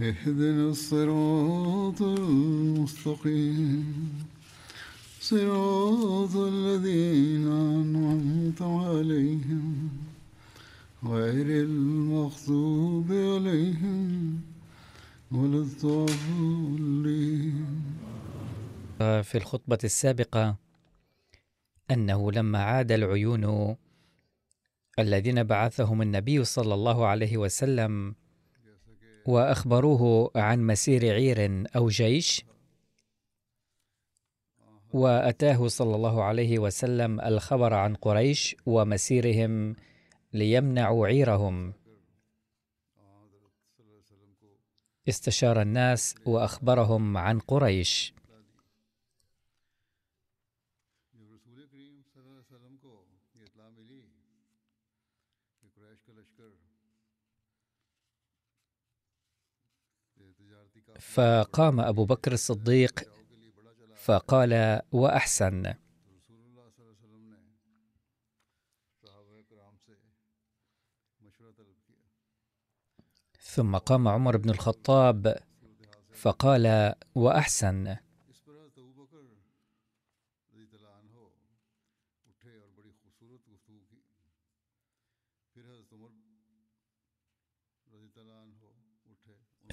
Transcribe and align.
اهدنا 0.00 0.68
الصراط 0.68 2.02
المستقيم. 2.02 4.24
صراط 5.20 6.36
الذين 6.36 7.48
أنعمت 7.48 8.62
عليهم 8.62 9.88
غير 11.04 11.64
المغضوب 11.64 13.12
عليهم 13.12 14.40
ولا 15.32 15.58
الضالين. 15.58 17.66
في 18.98 19.34
الخطبة 19.34 19.78
السابقة 19.84 20.56
أنه 21.90 22.32
لما 22.32 22.62
عاد 22.62 22.92
العيون 22.92 23.76
الذين 24.98 25.42
بعثهم 25.42 26.02
النبي 26.02 26.44
صلى 26.44 26.74
الله 26.74 27.06
عليه 27.06 27.36
وسلم 27.36 28.14
وأخبروه 29.26 30.30
عن 30.36 30.66
مسير 30.66 31.12
عير 31.12 31.64
أو 31.76 31.88
جيش. 31.88 32.44
وأتاه 34.92 35.68
صلى 35.68 35.94
الله 35.94 36.22
عليه 36.22 36.58
وسلم 36.58 37.20
الخبر 37.20 37.74
عن 37.74 37.94
قريش 37.94 38.56
ومسيرهم 38.66 39.76
ليمنعوا 40.32 41.06
عيرهم. 41.06 41.72
استشار 45.08 45.62
الناس 45.62 46.14
وأخبرهم 46.26 47.16
عن 47.16 47.38
قريش. 47.38 48.15
فقام 61.16 61.80
أبو 61.80 62.04
بكر 62.04 62.32
الصديق 62.32 63.04
فقال 63.94 64.80
وأحسن. 64.92 65.74
ثم 73.40 73.76
قام 73.76 74.08
عمر 74.08 74.36
بن 74.36 74.50
الخطاب 74.50 75.38
فقال 76.12 76.94
وأحسن. 77.14 77.96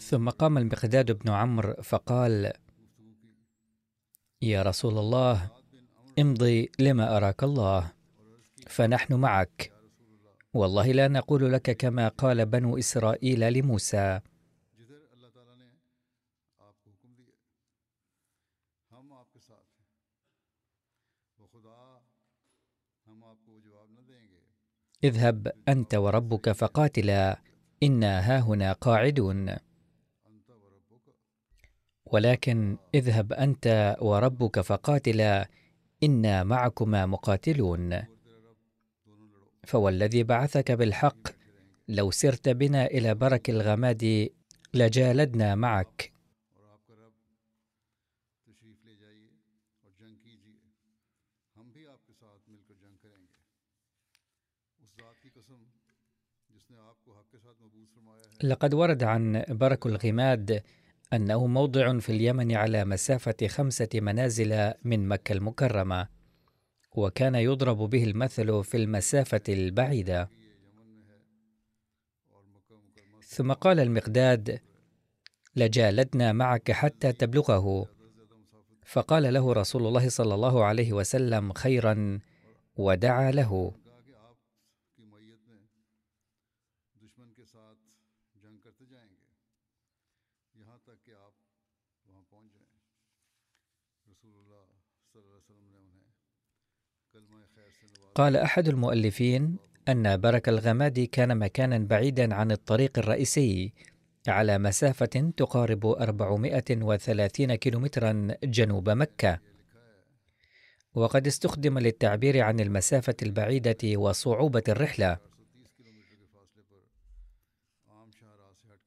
ثم 0.04 0.30
قام 0.30 0.58
المقداد 0.58 1.12
بن 1.12 1.30
عمرو 1.30 1.74
فقال 1.74 2.54
يا 4.42 4.64
رسول 4.64 4.98
الله 4.98 5.50
امضي 6.20 6.72
لما 6.80 7.18
أراك 7.18 7.44
الله 7.44 7.92
فنحن 8.68 9.14
معك. 9.14 9.74
والله 10.54 10.92
لا 10.92 11.08
نقول 11.08 11.54
لك 11.54 11.78
كما 11.78 12.08
قال 12.08 12.46
بنو 12.46 12.78
إسرائيل 12.78 13.54
لموسى. 13.54 14.20
اذهب 25.04 25.52
أنت 25.68 25.96
وربك 25.96 26.52
فقاتلا 26.52 27.42
إنا 27.84 28.20
هاهنا 28.20 28.74
قاعدون. 28.74 29.56
ولكن 32.14 32.78
اذهب 32.96 33.34
أنت 33.34 33.98
وربك 34.02 34.60
فقاتلا 34.62 35.50
إنا 36.04 36.44
معكما 36.44 37.06
مقاتلون. 37.06 38.02
فوالذي 39.64 40.24
بعثك 40.24 40.72
بالحق 40.72 41.28
لو 41.88 42.12
سرت 42.12 42.50
بنا 42.50 42.86
إلى 42.86 43.16
برك 43.16 43.50
الغماد 43.50 44.30
لجالدنا 44.74 45.56
معك. 45.56 46.14
لقد 58.44 58.74
ورد 58.74 59.04
عن 59.04 59.44
برك 59.50 59.86
الغماد 59.86 60.64
أنه 61.14 61.48
موضع 61.48 62.00
في 62.00 62.10
اليمن 62.10 62.56
على 62.56 62.86
مسافة 62.86 63.48
خمسة 63.48 63.90
منازل 63.94 64.74
من 64.84 65.08
مكة 65.08 65.34
المكرمة 65.34 66.08
وكان 66.96 67.36
يضرب 67.36 67.78
به 67.78 68.04
المثل 68.04 68.64
في 68.64 68.78
المسافة 68.78 69.42
البعيدة. 69.50 70.30
ثم 73.28 73.54
قال 73.54 73.80
المقداد 73.80 74.60
لجالدنا 75.56 76.32
معك 76.32 76.72
حتى 76.72 77.12
تبلغه. 77.12 77.88
فقال 78.86 79.34
له 79.34 79.54
رسول 79.54 79.88
الله 79.88 80.10
صلى 80.10 80.34
الله 80.34 80.64
عليه 80.64 80.94
وسلم 80.94 81.54
خيرا 81.54 82.20
ودعا 82.76 83.32
له. 83.32 83.83
قال 98.16 98.38
أحد 98.38 98.68
المؤلفين 98.68 99.58
أن 99.90 100.18
برك 100.18 100.50
الغماد 100.50 101.00
كان 101.00 101.38
مكانا 101.38 101.78
بعيدا 101.78 102.36
عن 102.36 102.52
الطريق 102.52 103.00
الرئيسي 103.00 103.74
على 104.28 104.58
مسافة 104.58 105.32
تقارب 105.38 105.86
430 105.86 107.56
كيلومترا 107.56 108.28
جنوب 108.44 108.90
مكة. 108.90 109.40
وقد 110.96 111.28
استخدم 111.28 111.80
للتعبير 111.80 112.42
عن 112.42 112.60
المسافة 112.60 113.16
البعيدة 113.24 113.98
وصعوبة 113.98 114.64
الرحلة. 114.70 115.18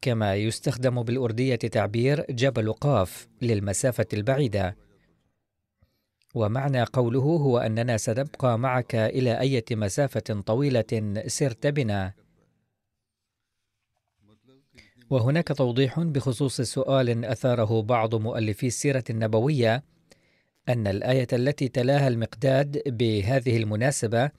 كما 0.01 0.35
يستخدم 0.35 1.03
بالأردية 1.03 1.57
تعبير 1.57 2.27
جبل 2.31 2.73
قاف 2.73 3.29
للمسافة 3.43 4.07
البعيدة. 4.13 4.86
ومعنى 6.37 6.83
قوله 6.83 7.21
هو 7.21 7.59
أننا 7.59 7.97
سنبقى 7.97 8.59
معك 8.59 8.95
إلى 8.95 9.41
أية 9.41 9.65
مسافة 9.71 10.43
طويلة 10.47 11.23
سرت 11.27 11.67
بنا. 11.67 12.13
وهناك 15.11 15.49
توضيح 15.49 16.01
بخصوص 16.01 16.61
سؤال 16.61 17.25
أثاره 17.25 17.83
بعض 17.83 18.15
مؤلفي 18.15 18.67
السيرة 18.67 19.05
النبوية 19.11 19.83
أن 20.69 20.87
الآية 20.87 21.27
التي 21.33 21.69
تلاها 21.69 22.09
المقداد 22.09 22.83
بهذه 22.87 23.57
المناسبة 23.57 24.31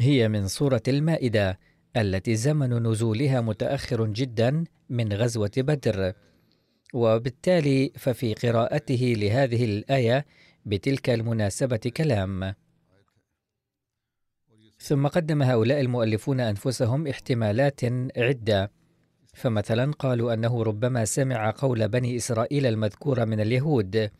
هي 0.00 0.28
من 0.28 0.48
سورة 0.48 0.82
المائدة 0.88 1.58
التي 1.96 2.36
زمن 2.36 2.86
نزولها 2.86 3.40
متأخر 3.40 4.06
جدا 4.06 4.64
من 4.88 5.12
غزوة 5.12 5.52
بدر. 5.56 6.12
وبالتالي 6.94 7.92
ففي 7.96 8.34
قراءته 8.34 9.14
لهذه 9.18 9.64
الآية 9.64 10.26
بتلك 10.66 11.10
المناسبة 11.10 11.76
كلام. 11.96 12.54
ثم 14.78 15.06
قدم 15.06 15.42
هؤلاء 15.42 15.80
المؤلفون 15.80 16.40
أنفسهم 16.40 17.06
احتمالات 17.06 17.80
عدة. 18.16 18.70
فمثلا 19.34 19.92
قالوا 19.92 20.34
أنه 20.34 20.62
ربما 20.62 21.04
سمع 21.04 21.50
قول 21.50 21.88
بني 21.88 22.16
إسرائيل 22.16 22.66
المذكور 22.66 23.26
من 23.26 23.40
اليهود. 23.40 24.10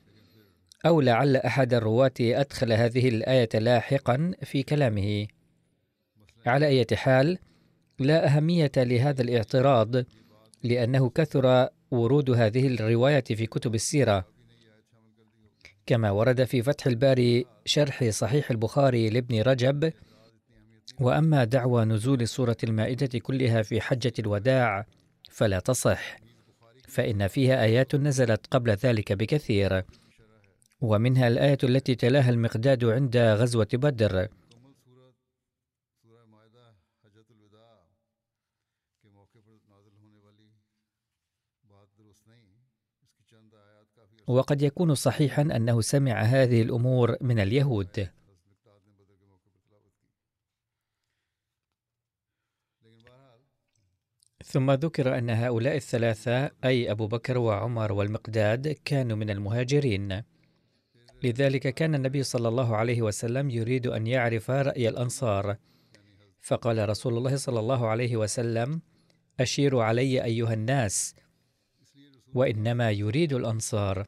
أو 0.86 1.00
لعل 1.00 1.36
أحد 1.36 1.74
الرواة 1.74 2.12
أدخل 2.20 2.72
هذه 2.72 3.08
الآية 3.08 3.48
لاحقا 3.54 4.32
في 4.42 4.62
كلامه. 4.62 5.26
على 6.46 6.66
أي 6.66 6.86
حال 6.94 7.38
لا 7.98 8.26
أهمية 8.26 8.72
لهذا 8.76 9.22
الاعتراض 9.22 10.04
لأنه 10.62 11.10
كثر 11.10 11.68
ورود 11.90 12.30
هذه 12.30 12.66
الرواية 12.66 13.24
في 13.24 13.46
كتب 13.46 13.74
السيرة. 13.74 14.39
كما 15.86 16.10
ورد 16.10 16.44
في 16.44 16.62
فتح 16.62 16.86
الباري 16.86 17.46
شرح 17.64 18.04
صحيح 18.04 18.50
البخاري 18.50 19.10
لابن 19.10 19.40
رجب. 19.40 19.92
وأما 21.00 21.44
دعوى 21.44 21.84
نزول 21.84 22.28
سورة 22.28 22.56
المائدة 22.64 23.18
كلها 23.18 23.62
في 23.62 23.80
حجة 23.80 24.12
الوداع 24.18 24.86
فلا 25.30 25.58
تصح 25.60 26.16
فإن 26.88 27.28
فيها 27.28 27.62
آيات 27.62 27.94
نزلت 27.94 28.46
قبل 28.50 28.70
ذلك 28.70 29.12
بكثير. 29.12 29.84
ومنها 30.80 31.28
الآية 31.28 31.58
التي 31.64 31.94
تلاها 31.94 32.30
المقداد 32.30 32.84
عند 32.84 33.16
غزوة 33.16 33.68
بدر. 33.74 34.28
وقد 44.30 44.62
يكون 44.62 44.94
صحيحا 44.94 45.42
أنه 45.42 45.80
سمع 45.80 46.22
هذه 46.22 46.62
الأمور 46.62 47.16
من 47.20 47.38
اليهود. 47.38 48.08
ثم 54.44 54.70
ذكر 54.70 55.18
أن 55.18 55.30
هؤلاء 55.30 55.76
الثلاثة 55.76 56.50
أي 56.64 56.90
أبو 56.90 57.06
بكر 57.06 57.38
وعمر 57.38 57.92
والمقداد 57.92 58.68
كانوا 58.84 59.16
من 59.16 59.30
المهاجرين. 59.30 60.22
لذلك 61.22 61.74
كان 61.74 61.94
النبي 61.94 62.22
صلى 62.22 62.48
الله 62.48 62.76
عليه 62.76 63.02
وسلم 63.02 63.50
يريد 63.50 63.86
أن 63.86 64.06
يعرف 64.06 64.50
رأي 64.50 64.88
الأنصار. 64.88 65.56
فقال 66.40 66.88
رسول 66.88 67.16
الله 67.16 67.36
صلى 67.36 67.60
الله 67.60 67.86
عليه 67.88 68.16
وسلم 68.16 68.82
أشيروا 69.40 69.84
علي 69.84 70.24
أيها 70.24 70.54
الناس 70.54 71.14
وإنما 72.34 72.90
يريد 72.90 73.32
الأنصار. 73.32 74.06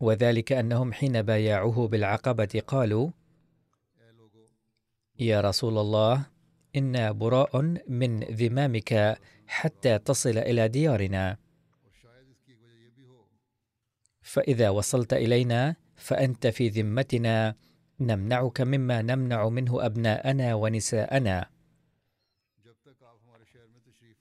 وذلك 0.00 0.52
أنهم 0.52 0.92
حين 0.92 1.22
بايعوه 1.22 1.88
بالعقبة 1.88 2.62
قالوا 2.66 3.10
يا 5.18 5.40
رسول 5.40 5.78
الله 5.78 6.26
إنا 6.76 7.12
براء 7.12 7.62
من 7.88 8.20
ذمامك 8.20 9.18
حتى 9.46 9.98
تصل 9.98 10.38
إلى 10.38 10.68
ديارنا. 10.68 11.36
فإذا 14.22 14.70
وصلت 14.70 15.12
إلينا 15.12 15.76
فأنت 15.96 16.46
في 16.46 16.68
ذمتنا 16.68 17.54
نمنعك 18.00 18.60
مما 18.60 19.02
نمنع 19.02 19.48
منه 19.48 19.86
أبناءنا 19.86 20.54
ونساءنا. 20.54 21.50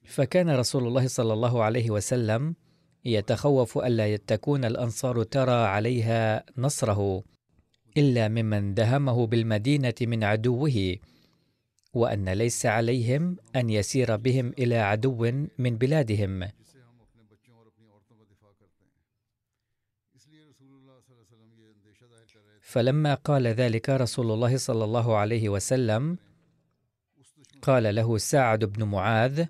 فكان 0.05 0.49
رسول 0.49 0.87
الله 0.87 1.07
صلى 1.07 1.33
الله 1.33 1.63
عليه 1.63 1.91
وسلم 1.91 2.55
يتخوف 3.05 3.77
ألا 3.77 4.17
تكون 4.17 4.65
الأنصار 4.65 5.23
ترى 5.23 5.65
عليها 5.65 6.45
نصره 6.57 7.23
إلا 7.97 8.27
ممن 8.27 8.73
دهمه 8.73 9.27
بالمدينة 9.27 9.93
من 10.01 10.23
عدوه 10.23 10.95
وأن 11.93 12.29
ليس 12.29 12.65
عليهم 12.65 13.37
أن 13.55 13.69
يسير 13.69 14.15
بهم 14.15 14.53
إلى 14.59 14.77
عدو 14.77 15.31
من 15.57 15.77
بلادهم. 15.77 16.47
فلما 22.61 23.13
قال 23.13 23.47
ذلك 23.47 23.89
رسول 23.89 24.31
الله 24.31 24.57
صلى 24.57 24.83
الله 24.83 25.17
عليه 25.17 25.49
وسلم 25.49 26.17
قال 27.61 27.95
له 27.95 28.17
سعد 28.17 28.65
بن 28.65 28.83
معاذ 28.83 29.45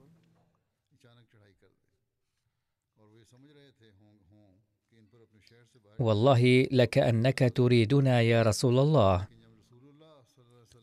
والله 6.00 6.68
لكأنك 6.72 7.52
تريدنا 7.56 8.22
يا 8.22 8.44
رسول 8.44 8.80
الله. 8.80 9.28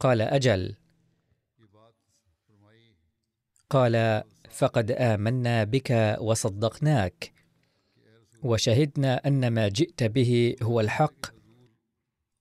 قال 0.01 0.21
أجل. 0.21 0.75
قال 3.71 4.23
فقد 4.51 4.91
آمنا 4.91 5.65
بك 5.65 6.17
وصدقناك. 6.21 7.33
وشهدنا 8.43 9.27
أن 9.27 9.49
ما 9.49 9.69
جئت 9.69 10.03
به 10.03 10.57
هو 10.63 10.81
الحق. 10.81 11.27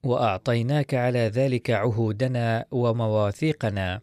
وأعطيناك 0.03 0.93
على 0.93 1.19
ذلك 1.19 1.69
عهودنا 1.69 2.65
ومواثيقنا 2.71 4.01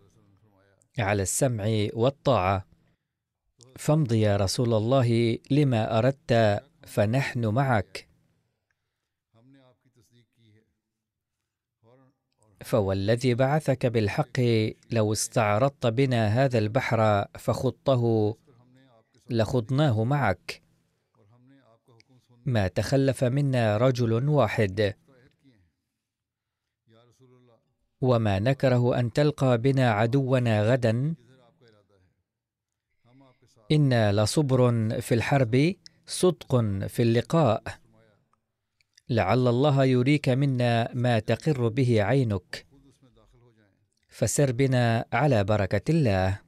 على 0.98 1.22
السمع 1.22 1.88
والطاعة. 1.94 2.66
فامض 3.76 4.12
يا 4.12 4.36
رسول 4.36 4.74
الله 4.74 5.38
لما 5.50 5.98
أردت 5.98 6.62
فنحن 6.86 7.46
معك. 7.46 8.15
فوالذي 12.66 13.34
بعثك 13.34 13.86
بالحق 13.86 14.40
لو 14.90 15.12
استعرضت 15.12 15.86
بنا 15.86 16.26
هذا 16.26 16.58
البحر 16.58 17.24
فخضته 17.38 18.36
لخضناه 19.30 20.04
معك. 20.04 20.62
ما 22.46 22.68
تخلف 22.68 23.24
منا 23.24 23.76
رجل 23.76 24.28
واحد. 24.28 24.94
وما 28.00 28.38
نكره 28.38 28.98
أن 28.98 29.12
تلقى 29.12 29.58
بنا 29.58 29.90
عدونا 29.90 30.62
غدا. 30.62 31.14
إنا 33.72 34.12
لصبر 34.12 34.90
في 35.00 35.14
الحرب 35.14 35.74
صدق 36.06 36.56
في 36.86 37.02
اللقاء. 37.02 37.85
لعل 39.10 39.48
الله 39.48 39.84
يريك 39.84 40.28
منا 40.28 40.90
ما 40.94 41.18
تقر 41.18 41.68
به 41.68 42.02
عينك. 42.02 42.66
فسر 44.08 44.52
بنا 44.52 45.04
على 45.12 45.44
بركة 45.44 45.90
الله. 45.90 46.45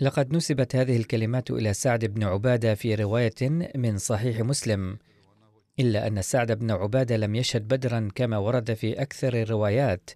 لقد 0.00 0.36
نسبت 0.36 0.76
هذه 0.76 0.96
الكلمات 0.96 1.50
إلى 1.50 1.74
سعد 1.74 2.04
بن 2.04 2.24
عبادة 2.24 2.74
في 2.74 2.94
رواية 2.94 3.68
من 3.74 3.98
صحيح 3.98 4.40
مسلم 4.40 4.98
إلا 5.80 6.06
أن 6.06 6.22
سعد 6.22 6.52
بن 6.52 6.70
عبادة 6.70 7.16
لم 7.16 7.34
يشهد 7.34 7.68
بدرا 7.68 8.08
كما 8.14 8.38
ورد 8.38 8.74
في 8.74 9.02
أكثر 9.02 9.42
الروايات. 9.42 10.10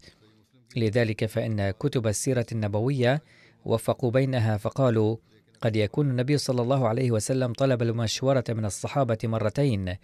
لذلك 0.77 1.25
فإن 1.27 1.71
كتب 1.71 2.07
السيرة 2.07 2.47
النبوية 2.53 3.23
وفقوا 3.65 4.11
بينها 4.11 4.57
فقالوا 4.57 5.17
قد 5.61 5.77
يكون 5.77 6.11
النبي 6.11 6.39
صلى 6.39 6.63
الله 6.63 6.89
عليه 6.89 7.11
وسلم 7.11 7.53
طلب 7.53 7.83
المشورة 7.83 8.45
من 8.49 8.65
الصحابة 8.65 9.19
مرتين. 9.25 9.97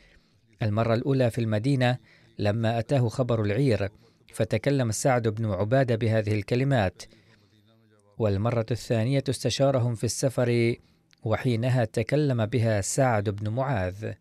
المرة 0.62 0.94
الأولى 0.94 1.30
في 1.30 1.40
المدينة 1.40 1.98
لما 2.38 2.78
أتاه 2.78 3.08
خبر 3.08 3.42
العير 3.42 3.88
فتكلم 4.32 4.90
سعد 4.90 5.28
بن 5.28 5.46
عبادة 5.46 5.96
بهذه 5.96 6.34
الكلمات. 6.34 7.02
والمرة 8.18 8.66
الثانية 8.70 9.24
استشارهم 9.28 9.94
في 9.94 10.04
السفر 10.04 10.74
وحينها 11.22 11.84
تكلم 11.84 12.46
بها 12.46 12.80
سعد 12.80 13.28
بن 13.28 13.48
معاذ. 13.48 14.12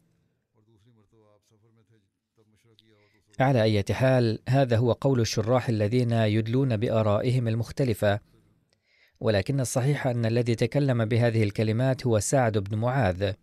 على 3.40 3.64
أي 3.64 3.84
حال 3.92 4.40
هذا 4.50 4.78
هو 4.78 4.92
قول 4.92 5.20
الشراح 5.20 5.70
الذين 5.70 6.12
يدلون 6.12 6.78
بآرائهم 6.78 7.48
المختلفة. 7.48 8.20
ولكن 9.20 9.60
الصحيح 9.60 10.08
أن 10.08 10.26
الذي 10.26 10.56
تكلم 10.56 11.06
بهذه 11.06 11.44
الكلمات 11.44 12.08
هو 12.08 12.20
سعد 12.20 12.58
بن 12.58 12.78
معاذ. 12.78 13.34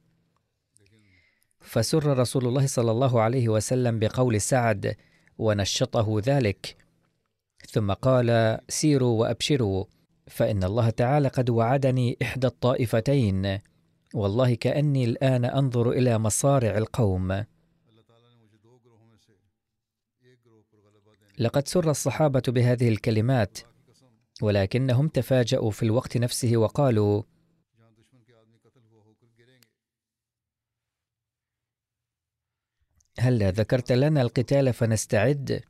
فسر 1.61 2.19
رسول 2.19 2.47
الله 2.47 2.67
صلى 2.67 2.91
الله 2.91 3.21
عليه 3.21 3.49
وسلم 3.49 3.99
بقول 3.99 4.41
سعد 4.41 4.97
ونشطه 5.39 6.21
ذلك. 6.25 6.77
ثم 7.71 7.93
قال 7.93 8.59
سيروا 8.69 9.21
وأبشروا. 9.21 9.85
فإن 10.27 10.65
الله 10.65 10.91
تعالى 10.91 11.29
قد 11.29 11.51
وعدني 11.51 12.17
إحدى 12.23 12.47
الطائفتين. 12.47 13.59
والله 14.15 14.55
كأني 14.55 15.05
الآن 15.05 15.45
أنظر 15.45 15.91
إلى 15.91 16.19
مصارع 16.19 16.79
القوم. 16.79 17.45
لقد 21.39 21.69
سر 21.69 21.91
الصحابة 21.91 22.43
بهذه 22.49 22.89
الكلمات 22.89 23.59
ولكنهم 24.43 25.09
تفاجأوا 25.09 25.71
في 25.71 25.83
الوقت 25.83 26.17
نفسه 26.17 26.57
وقالوا 26.57 27.23
هل 33.19 33.53
ذكرت 33.53 33.93
لنا 33.93 34.23
القتال 34.23 34.73
فنستعد؟ 34.73 35.61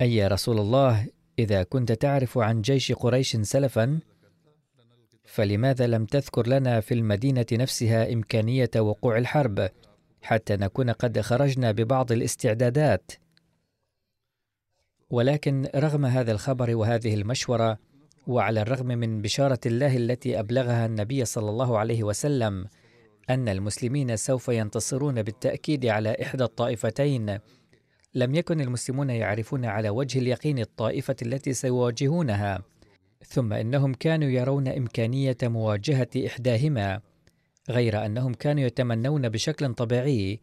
أي 0.00 0.14
يا 0.14 0.28
رسول 0.28 0.58
الله 0.58 1.06
إذا 1.40 1.62
كنت 1.62 1.92
تعرف 1.92 2.38
عن 2.38 2.62
جيش 2.62 2.92
قريش 2.92 3.36
سلفا 3.36 4.00
فلماذا 5.24 5.86
لم 5.86 6.04
تذكر 6.04 6.46
لنا 6.46 6.80
في 6.80 6.94
المدينة 6.94 7.46
نفسها 7.52 8.12
إمكانية 8.12 8.70
وقوع 8.76 9.18
الحرب 9.18 9.68
حتى 10.22 10.56
نكون 10.56 10.90
قد 10.90 11.20
خرجنا 11.20 11.72
ببعض 11.72 12.12
الاستعدادات؟ 12.12 13.12
ولكن 15.10 15.68
رغم 15.74 16.06
هذا 16.06 16.32
الخبر 16.32 16.76
وهذه 16.76 17.14
المشورة 17.14 17.78
وعلى 18.26 18.62
الرغم 18.62 18.86
من 18.86 19.22
بشارة 19.22 19.60
الله 19.66 19.96
التي 19.96 20.40
أبلغها 20.40 20.86
النبي 20.86 21.24
صلى 21.24 21.50
الله 21.50 21.78
عليه 21.78 22.02
وسلم 22.02 22.66
أن 23.30 23.48
المسلمين 23.48 24.16
سوف 24.16 24.48
ينتصرون 24.48 25.22
بالتأكيد 25.22 25.86
على 25.86 26.16
إحدى 26.22 26.44
الطائفتين 26.44 27.38
لم 28.14 28.34
يكن 28.34 28.60
المسلمون 28.60 29.10
يعرفون 29.10 29.64
على 29.64 29.90
وجه 29.90 30.18
اليقين 30.18 30.58
الطائفة 30.58 31.16
التي 31.22 31.52
سيواجهونها 31.52 32.62
ثم 33.26 33.52
إنهم 33.52 33.94
كانوا 33.94 34.28
يرون 34.28 34.68
إمكانية 34.68 35.36
مواجهة 35.42 36.08
إحداهما 36.26 37.00
غير 37.70 38.06
أنهم 38.06 38.34
كانوا 38.34 38.62
يتمنون 38.62 39.28
بشكل 39.28 39.74
طبيعي 39.74 40.40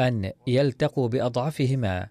أن 0.00 0.32
يلتقوا 0.46 1.08
بأضعفهما. 1.08 2.08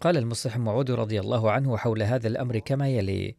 قال 0.00 0.16
المصلح 0.16 0.56
معود 0.56 0.90
رضي 0.90 1.20
الله 1.20 1.50
عنه 1.50 1.76
حول 1.76 2.02
هذا 2.02 2.28
الأمر 2.28 2.58
كما 2.58 2.88
يلي 2.88 3.36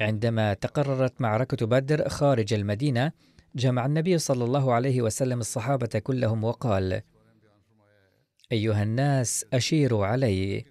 عندما 0.00 0.54
تقررت 0.54 1.20
معركة 1.20 1.66
بدر 1.66 2.08
خارج 2.08 2.54
المدينة 2.54 3.12
جمع 3.54 3.86
النبي 3.86 4.18
صلى 4.18 4.44
الله 4.44 4.72
عليه 4.72 5.02
وسلم 5.02 5.40
الصحابة 5.40 5.98
كلهم 5.98 6.44
وقال 6.44 7.02
أيها 8.52 8.82
الناس 8.82 9.44
اشيروا 9.52 10.06
علي 10.06 10.64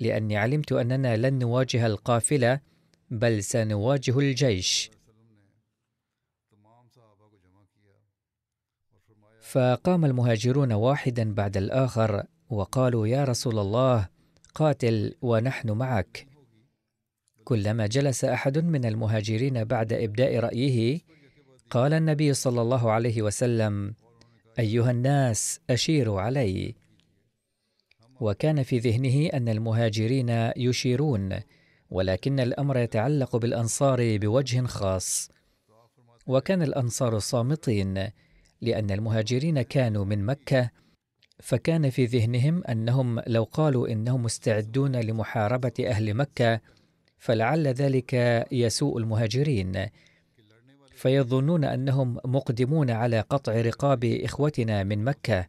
لأني 0.00 0.36
علمت 0.36 0.72
أننا 0.72 1.16
لن 1.16 1.38
نواجه 1.38 1.86
القافلة 1.86 2.60
بل 3.10 3.42
سنواجه 3.44 4.18
الجيش. 4.18 4.90
فقام 9.40 10.04
المهاجرون 10.04 10.72
واحدا 10.72 11.34
بعد 11.34 11.56
الآخر 11.56 12.22
وقالوا 12.50 13.06
يا 13.06 13.24
رسول 13.24 13.58
الله 13.58 14.08
قاتل 14.54 15.14
ونحن 15.22 15.70
معك. 15.70 16.26
كلما 17.44 17.86
جلس 17.86 18.24
أحد 18.24 18.58
من 18.58 18.84
المهاجرين 18.84 19.64
بعد 19.64 19.92
إبداء 19.92 20.36
رأيه 20.38 21.00
قال 21.70 21.92
النبي 21.92 22.34
صلى 22.34 22.62
الله 22.62 22.90
عليه 22.90 23.22
وسلم 23.22 23.94
أيها 24.58 24.90
الناس 24.90 25.60
اشيروا 25.70 26.20
علي 26.20 26.79
وكان 28.20 28.62
في 28.62 28.78
ذهنه 28.78 29.26
أن 29.34 29.48
المهاجرين 29.48 30.50
يشيرون 30.56 31.40
ولكن 31.90 32.40
الأمر 32.40 32.78
يتعلق 32.78 33.36
بالأنصار 33.36 34.16
بوجه 34.16 34.66
خاص. 34.66 35.30
وكان 36.26 36.62
الأنصار 36.62 37.18
صامتين 37.18 38.08
لأن 38.60 38.90
المهاجرين 38.90 39.62
كانوا 39.62 40.04
من 40.04 40.26
مكة 40.26 40.70
فكان 41.38 41.90
في 41.90 42.04
ذهنهم 42.04 42.64
أنهم 42.64 43.20
لو 43.26 43.44
قالوا 43.44 43.88
إنهم 43.88 44.22
مستعدون 44.22 44.96
لمحاربة 44.96 45.72
أهل 45.86 46.14
مكة 46.14 46.60
فلعل 47.18 47.68
ذلك 47.68 48.14
يسوء 48.52 48.98
المهاجرين. 48.98 49.86
فيظنون 50.94 51.64
أنهم 51.64 52.18
مقدمون 52.24 52.90
على 52.90 53.20
قطع 53.20 53.60
رقاب 53.60 54.04
إخوتنا 54.04 54.84
من 54.84 55.04
مكة. 55.04 55.46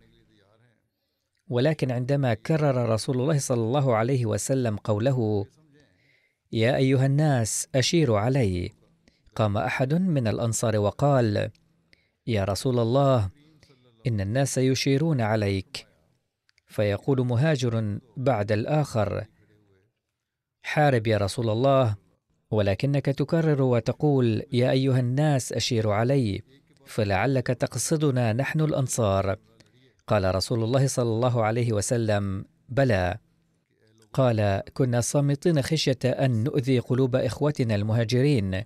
ولكن 1.52 1.92
عندما 1.92 2.34
كرر 2.34 2.90
رسول 2.90 3.22
الله 3.22 3.38
صلى 3.40 3.62
الله 3.62 3.96
عليه 3.96 4.26
وسلم 4.26 4.76
قوله 4.78 5.46
يا 6.52 6.76
أيها 6.76 7.06
الناس 7.06 7.68
أشيروا 7.76 8.20
علي. 8.20 8.72
قام 9.36 9.58
أحد 9.58 9.94
من 9.94 10.28
الأنصار 10.28 10.78
وقال 10.78 11.50
يا 12.28 12.44
رسول 12.44 12.80
الله 12.80 13.30
إن 14.08 14.22
الناس 14.22 14.58
يشيرون 14.58 15.22
عليك. 15.22 15.88
فيقول 16.68 17.28
مهاجر 17.28 18.00
بعد 18.18 18.52
الآخر 18.52 19.26
حارب 20.64 21.08
يا 21.08 21.18
رسول 21.18 21.50
الله 21.50 21.96
ولكنك 22.52 23.06
تكرر 23.06 23.62
وتقول 23.62 24.44
يا 24.52 24.72
أيها 24.72 25.00
الناس 25.00 25.54
أشيروا 25.54 25.94
علي 25.94 26.42
فلعلك 26.86 27.48
تقصدنا 27.48 28.34
نحن 28.34 28.62
الانصار 28.62 29.38
قال 30.12 30.36
رسول 30.36 30.64
الله 30.64 30.88
صلى 30.88 31.10
الله 31.10 31.44
عليه 31.44 31.74
وسلم 31.74 32.46
بلى. 32.70 33.18
قال 34.14 34.64
كنا 34.74 35.02
صامتين 35.02 35.62
خشية 35.62 36.00
أن 36.06 36.44
نؤذي 36.44 36.80
قلوب 36.80 37.16
إخوتنا 37.16 37.76
المهاجرين. 37.76 38.64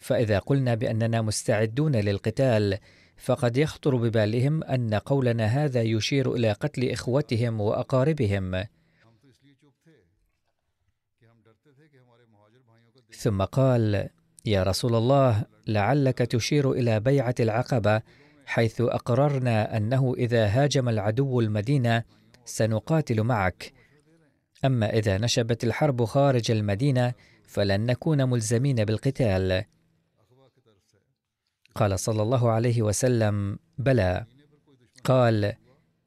فإذا 0.00 0.38
قلنا 0.38 0.74
بأننا 0.74 1.22
مستعدون 1.22 1.96
للقتال 1.96 2.78
فقد 3.16 3.56
يخطر 3.56 3.96
ببالهم 3.96 4.64
أن 4.64 4.94
قولنا 4.94 5.44
هذا 5.44 5.82
يشير 5.82 6.34
إلى 6.34 6.52
قتل 6.52 6.90
إخوتهم 6.90 7.60
وأقاربهم. 7.60 8.64
ثم 13.10 13.42
قال 13.42 14.08
يا 14.44 14.62
رسول 14.62 14.94
الله 14.94 15.44
لعلك 15.66 16.18
تشير 16.18 16.72
إلى 16.72 17.00
بيعة 17.00 17.34
العقبة 17.40 18.02
حيث 18.48 18.80
أقررنا 18.80 19.76
أنه 19.76 20.14
إذا 20.18 20.46
هاجم 20.46 20.88
العدو 20.88 21.40
المدينة 21.40 22.04
سنقاتل 22.44 23.22
معك. 23.22 23.72
أما 24.64 24.90
إذا 24.90 25.18
نشبت 25.18 25.64
الحرب 25.64 26.04
خارج 26.04 26.50
المدينة 26.50 27.12
فلن 27.46 27.86
نكون 27.86 28.30
ملزمين 28.30 28.84
بالقتال. 28.84 29.64
قال 31.74 31.98
صلى 31.98 32.22
الله 32.22 32.50
عليه 32.50 32.82
وسلم 32.82 33.58
بلى. 33.78 34.26
قال 35.04 35.54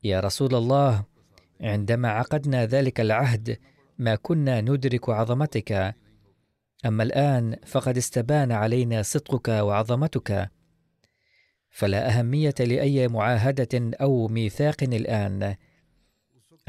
يا 0.03 0.19
رسول 0.19 0.55
الله 0.55 1.03
عندما 1.61 2.09
عقدنا 2.09 2.65
ذلك 2.65 3.01
العهد 3.01 3.57
ما 3.97 4.15
كنا 4.15 4.61
ندرك 4.61 5.09
عظمتك. 5.09 5.95
أما 6.85 7.03
الآن 7.03 7.55
فقد 7.65 7.97
استبان 7.97 8.51
علينا 8.51 9.01
صدقك 9.01 9.47
وعظمتك. 9.49 10.51
فلا 11.71 12.09
أهمية 12.09 12.55
لأي 12.59 13.07
معاهدة 13.07 13.97
أو 14.01 14.27
ميثاق 14.27 14.83
الآن. 14.83 15.55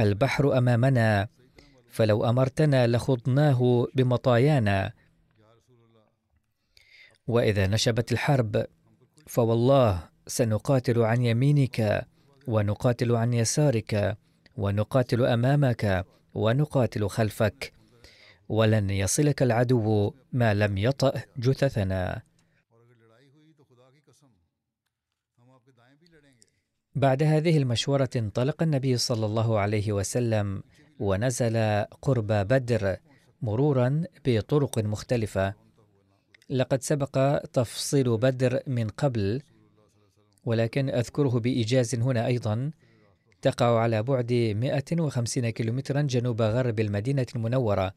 البحر 0.00 0.58
أمامنا 0.58 1.28
فلو 1.90 2.24
أمرتنا 2.24 2.86
لخضناه 2.86 3.86
بمطايانا. 3.94 4.92
وإذا 7.26 7.66
نشبت 7.66 8.12
الحرب 8.12 8.66
فوالله 9.26 10.08
سنقاتل 10.26 11.02
عن 11.02 11.22
يمينك 11.22 12.06
ونقاتل 12.46 13.16
عن 13.16 13.34
يسارك 13.34 14.16
ونقاتل 14.56 15.24
أمامك 15.24 16.06
ونقاتل 16.34 17.08
خلفك. 17.08 17.72
ولن 18.48 18.90
يصلك 18.90 19.42
العدو 19.42 20.14
ما 20.32 20.54
لم 20.54 20.78
يطأ 20.78 21.12
جثثنا. 21.38 22.22
بعد 26.94 27.22
هذه 27.22 27.58
المشورة 27.58 28.10
انطلق 28.16 28.62
النبي 28.62 28.96
صلى 28.96 29.26
الله 29.26 29.58
عليه 29.58 29.92
وسلم 29.92 30.62
ونزل 30.98 31.84
قرب 32.02 32.26
بدر 32.26 32.96
مرورا 33.42 34.02
بطرق 34.26 34.78
مختلفة. 34.78 35.54
لقد 36.50 36.82
سبق 36.82 37.38
تفصيل 37.52 38.16
بدر 38.16 38.60
من 38.66 38.88
قبل 38.88 39.42
ولكن 40.44 40.88
أذكره 40.88 41.40
بإيجاز 41.40 41.94
هنا 41.94 42.26
أيضا. 42.26 42.70
تقع 43.42 43.78
على 43.78 44.02
بعد 44.02 44.32
150 44.32 45.50
كيلومترا 45.50 46.02
جنوب 46.02 46.42
غرب 46.42 46.80
المدينة 46.80 47.26
المنورة. 47.36 47.94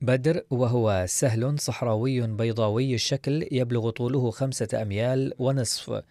بدر 0.00 0.42
وهو 0.50 1.04
سهل 1.08 1.58
صحراوي 1.58 2.26
بيضاوي 2.26 2.94
الشكل 2.94 3.48
يبلغ 3.52 3.90
طوله 3.90 4.30
خمسة 4.30 4.82
أميال 4.82 5.32
ونصف. 5.38 6.02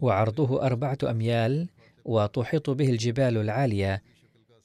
وعرضه 0.00 0.66
أربعة 0.66 0.98
أميال 1.10 1.68
وتحيط 2.04 2.70
به 2.70 2.90
الجبال 2.90 3.36
العالية. 3.36 4.02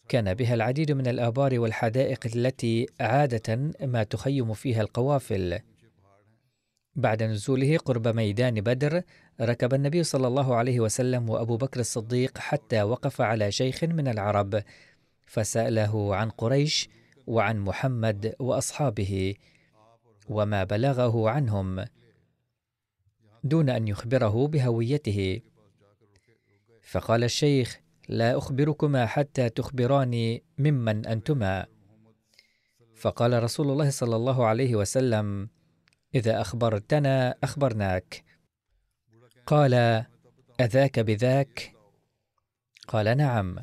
كان 0.10 0.34
بها 0.34 0.54
العديد 0.54 0.92
من 0.92 1.08
الآبار 1.08 1.60
والحدائق 1.60 2.28
التي 2.36 2.86
عادة 3.00 3.72
ما 3.82 4.04
تخيم 4.04 4.54
فيها 4.54 4.82
القوافل. 4.82 5.60
بعد 6.96 7.24
نزوله 7.24 7.78
قرب 7.78 8.08
ميدان 8.08 8.62
بدر 8.62 9.02
ركب 9.42 9.74
النبي 9.74 10.04
صلى 10.04 10.28
الله 10.28 10.56
عليه 10.56 10.80
وسلم 10.80 11.30
وأبو 11.30 11.58
بكر 11.58 11.80
الصديق 11.80 12.38
حتى 12.38 12.84
وقف 12.84 13.22
على 13.22 13.52
شيخ 13.52 13.84
من 13.84 14.08
العرب 14.08 14.64
فسأله 15.26 16.16
عن 16.16 16.30
قريش 16.30 16.90
وعن 17.28 17.60
محمد 17.60 18.36
وأصحابه 18.40 19.34
وما 20.30 20.64
بلغه 20.64 21.30
عنهم. 21.30 21.86
دون 23.46 23.70
أن 23.70 23.88
يخبره 23.88 24.48
بهويته. 24.48 25.42
فقال 26.82 27.24
الشيخ 27.24 27.82
لا 28.10 28.38
أخبركما 28.38 29.06
حتى 29.06 29.50
تخبراني 29.50 30.44
ممن 30.58 31.06
أنتما. 31.06 31.66
فقال 32.96 33.44
رسول 33.44 33.72
الله 33.72 33.90
صلى 33.90 34.16
الله 34.16 34.46
عليه 34.46 34.76
وسلم 34.76 35.50
إذا 36.16 36.42
أخبرتنا 36.42 37.36
أخبرناك. 37.44 38.24
قال 39.46 39.74
أذاك 40.62 41.00
بذاك؟ 41.00 41.76
قال 42.88 43.18
نعم. 43.18 43.60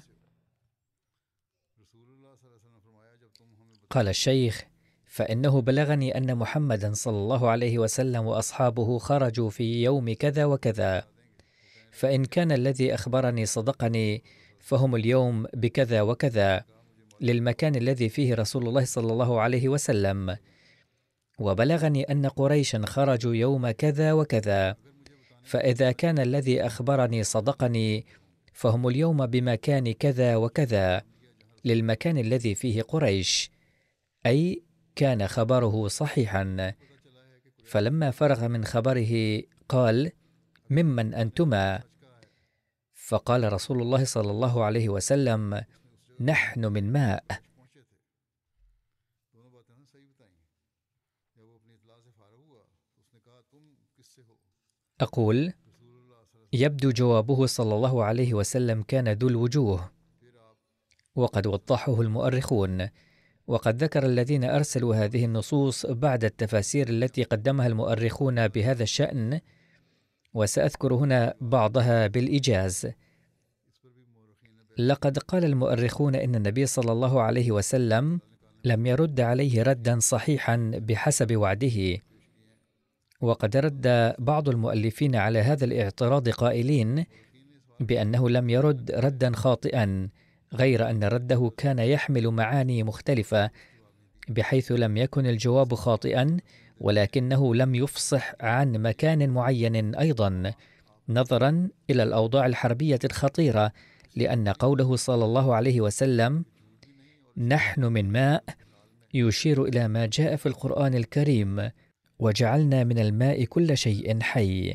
قال 3.90 4.08
الشيخ 4.08 4.72
فإنه 5.12 5.61
بلغني 5.61 6.16
أن 6.16 6.35
محمدا 6.35 6.92
صلى 6.95 7.16
الله 7.16 7.50
عليه 7.50 7.78
وسلم 7.78 8.26
وأصحابه 8.26 8.99
خرجوا 8.99 9.50
في 9.50 9.83
يوم 9.83 10.12
كذا 10.12 10.45
وكذا. 10.45 11.04
فإن 11.90 12.25
كان 12.25 12.52
الذي 12.52 12.95
أخبرني 12.95 13.47
صدقني 13.47 14.23
فهم 14.61 14.95
اليوم 14.95 15.47
بكذا 15.54 16.02
وكذا 16.02 16.64
للمكان 17.21 17.75
الذي 17.75 18.09
فيه 18.09 18.35
رسول 18.35 18.69
الله 18.69 18.85
صلى 18.85 19.12
الله 19.12 19.40
عليه 19.40 19.69
وسلم. 19.69 20.37
وبلغني 21.38 22.02
أن 22.02 22.26
قريشا 22.26 22.83
خرجوا 22.87 23.35
يوم 23.35 23.71
كذا 23.71 24.12
وكذا. 24.12 24.76
فإذا 25.45 25.92
كان 25.92 26.19
الذي 26.19 26.66
أخبرني 26.66 27.23
صدقني 27.23 28.07
فهم 28.52 28.88
اليوم 28.88 29.26
بمكان 29.26 29.92
كذا 29.92 30.37
وكذا 30.37 31.02
للمكان 31.64 32.19
الذي 32.19 32.54
فيه 32.54 32.83
قريش. 32.83 33.50
أي 34.26 34.62
كان 34.94 35.28
خبره 35.28 35.88
صحيحا. 35.88 36.75
فلما 37.64 38.11
فرغ 38.11 38.49
من 38.49 38.64
خبره 38.64 39.42
قال 39.68 40.12
ممن 40.70 41.14
أنتما؟ 41.14 41.82
فقال 42.94 43.52
رسول 43.52 43.82
الله 43.82 44.04
صلى 44.04 44.30
الله 44.30 44.64
عليه 44.64 44.88
وسلم 44.88 45.64
نحن 46.20 46.66
من 46.66 46.92
ماء. 46.92 47.25
أقول 55.00 55.52
يبدو 56.52 56.90
جوابه 56.90 57.46
صلى 57.46 57.75
الله 57.75 58.04
عليه 58.04 58.34
وسلم 58.34 58.82
كان 58.82 59.08
ذو 59.08 59.28
الوجوه 59.28 59.92
وقد 61.14 61.46
وضحه 61.46 62.00
المؤرخون. 62.00 62.88
وقد 63.52 63.82
ذكر 63.82 64.06
الذين 64.06 64.44
أرسلوا 64.44 64.94
هذه 64.94 65.25
النصوص 65.25 65.87
بعد 65.87 66.25
التفاسير 66.25 66.88
التي 66.88 67.23
قدمها 67.23 67.66
المؤرخون 67.66 68.49
بهذا 68.49 68.82
الشأن 68.82 69.40
وسأذكر 70.35 70.94
هنا 70.94 71.35
بعضها 71.40 72.06
بالإيجاز. 72.06 72.88
لقد 74.78 75.18
قال 75.18 75.44
المؤرخون 75.44 76.14
إن 76.14 76.35
النبي 76.35 76.66
صلى 76.66 76.92
الله 76.92 77.21
عليه 77.21 77.52
وسلم 77.52 78.21
لم 78.64 78.87
يرد 78.87 79.21
عليه 79.21 79.62
ردا 79.62 79.99
صحيحا 79.99 80.73
بحسب 80.75 81.36
وعده. 81.36 81.99
وقد 83.21 83.56
رد 83.56 84.15
بعض 84.19 84.49
المؤلفين 84.49 85.17
على 85.17 85.38
هذا 85.38 85.65
الاعتراض 85.65 86.28
قائلين 86.28 87.04
بأنه 87.80 88.30
لم 88.30 88.50
يرد 88.50 88.91
ردا 88.91 89.32
خاطئا. 89.32 90.08
غير 90.54 90.91
أن 90.91 91.04
رده 91.04 91.52
كان 91.56 91.78
يحمل 91.78 92.28
معاني 92.28 92.82
مختلفة 92.82 93.50
بحيث 94.28 94.73
لم 94.73 94.97
يكن 94.97 95.26
الجواب 95.26 95.75
خاطئا 95.75 96.36
ولكنه 96.80 97.54
لم 97.54 97.75
يفصح 97.75 98.32
عن 98.41 98.73
مكان 98.73 99.30
معين 99.30 99.95
أيضا 99.95 100.52
نظرا 101.08 101.69
إلى 101.91 102.02
الأوضاع 102.02 102.47
الحربية 102.47 102.99
الخطيرة 103.04 103.73
لأن 104.17 104.49
قوله 104.49 104.97
صلى 104.97 105.25
الله 105.25 105.54
عليه 105.54 105.80
وسلم 105.80 106.45
نحن 107.36 107.84
من 107.84 108.12
ماء 108.12 108.45
يشير 109.15 109.65
إلى 109.65 109.88
ما 109.88 110.06
جاء 110.06 110.36
في 110.36 110.47
القرآن 110.47 110.95
الكريم 110.95 111.71
وجعلنا 112.19 112.84
من 112.84 112.99
الماء 112.99 113.45
كل 113.45 113.76
شيء 113.76 114.21
حي 114.21 114.75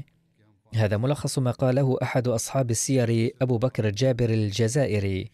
هذا 0.73 0.97
ملخص 0.97 1.39
ما 1.39 1.51
قاله 1.51 1.97
أحد 2.03 2.27
أصحاب 2.27 2.71
السير 2.71 3.31
أبو 3.41 3.57
بكر 3.57 3.89
جابر 3.89 4.29
الجزائري. 4.29 5.31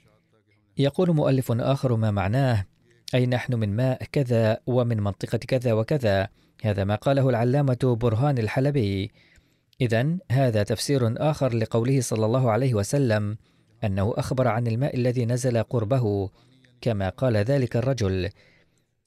يقول 0.77 1.15
مؤلف 1.15 1.51
آخر 1.51 1.95
ما 1.95 2.11
معناه 2.11 2.65
أي 3.15 3.25
نحن 3.25 3.53
من 3.53 3.75
ماء 3.75 4.03
كذا 4.11 4.57
ومن 4.67 4.99
منطقة 4.99 5.37
كذا 5.37 5.73
وكذا. 5.73 6.27
هذا 6.63 6.83
ما 6.83 6.95
قاله 6.95 7.29
العلامة 7.29 7.97
برهان 8.01 8.37
الحلبي. 8.37 9.11
اذا 9.81 10.17
هذا 10.31 10.63
تفسير 10.63 11.29
آخر 11.29 11.55
لقوله 11.55 12.01
صلى 12.01 12.25
الله 12.25 12.51
عليه 12.51 12.73
وسلم 12.73 13.37
أنه 13.83 14.13
أخبر 14.17 14.47
عن 14.47 14.67
الماء 14.67 14.95
الذي 14.95 15.25
نزل 15.25 15.63
قربه 15.63 16.29
كما 16.81 17.09
قال 17.09 17.37
ذلك 17.37 17.75
الرجل. 17.75 18.29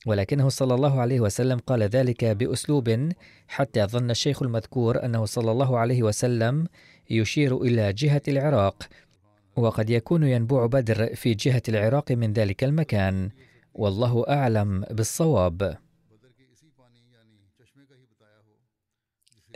ولكنه 0.07 0.49
صلى 0.49 0.75
الله 0.75 1.01
عليه 1.01 1.21
وسلم 1.21 1.59
قال 1.59 1.83
ذلك 1.83 2.25
بأسلوب 2.25 3.09
حتى 3.49 3.85
ظن 3.85 4.11
الشيخ 4.11 4.43
المذكور 4.43 5.05
أنه 5.05 5.25
صلى 5.25 5.51
الله 5.51 5.79
عليه 5.79 6.03
وسلم 6.03 6.67
يشير 7.11 7.63
إلى 7.63 7.93
جهة 7.93 8.23
العراق. 8.29 8.89
وقد 9.57 9.91
يكون 9.91 10.23
ينبوع 10.23 10.67
بدر 10.67 11.15
في 11.15 11.35
جهة 11.35 11.63
العراق 11.69 12.13
من 12.13 12.33
ذلك 12.33 12.65
المكان. 12.65 13.31
والله 13.75 14.25
أعلم 14.29 14.81
بالصواب. 14.81 15.77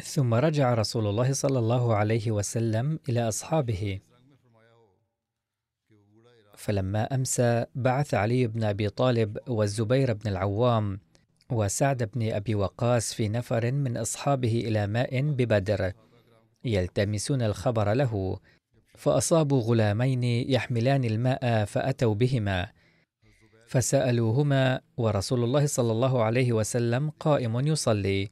ثم 0.02 0.34
رجع 0.34 0.74
رسول 0.74 1.06
الله 1.06 1.32
صلى 1.32 1.58
الله 1.58 1.94
عليه 1.94 2.30
وسلم 2.30 2.98
إلى 3.08 3.28
أصحابه. 3.28 4.00
فلما 6.56 7.14
أمسى 7.14 7.64
بعث 7.74 8.14
علي 8.14 8.46
بن 8.46 8.64
أبي 8.64 8.88
طالب 8.88 9.38
والزبير 9.48 10.12
بن 10.12 10.28
العوام 10.30 11.00
وسعد 11.50 12.10
بن 12.14 12.32
أبي 12.32 12.54
وقاص 12.54 13.14
في 13.14 13.28
نفر 13.28 13.72
من 13.72 13.96
أصحابه 13.96 14.60
إلى 14.60 14.86
ماء 14.86 15.22
ببدر 15.22 15.92
يلتمسون 16.64 17.42
الخبر 17.42 17.92
له. 17.92 18.38
فأصابوا 19.00 19.62
غلامين 19.62 20.24
يحملان 20.24 21.04
الماء 21.04 21.64
فأتوا 21.64 22.14
بهما. 22.14 22.68
فسألوهما 23.68 24.80
ورسول 24.96 25.44
الله 25.44 25.66
صلى 25.66 25.92
الله 25.92 26.24
عليه 26.24 26.52
وسلم 26.52 27.10
قائم 27.10 27.66
يصلي. 27.66 28.30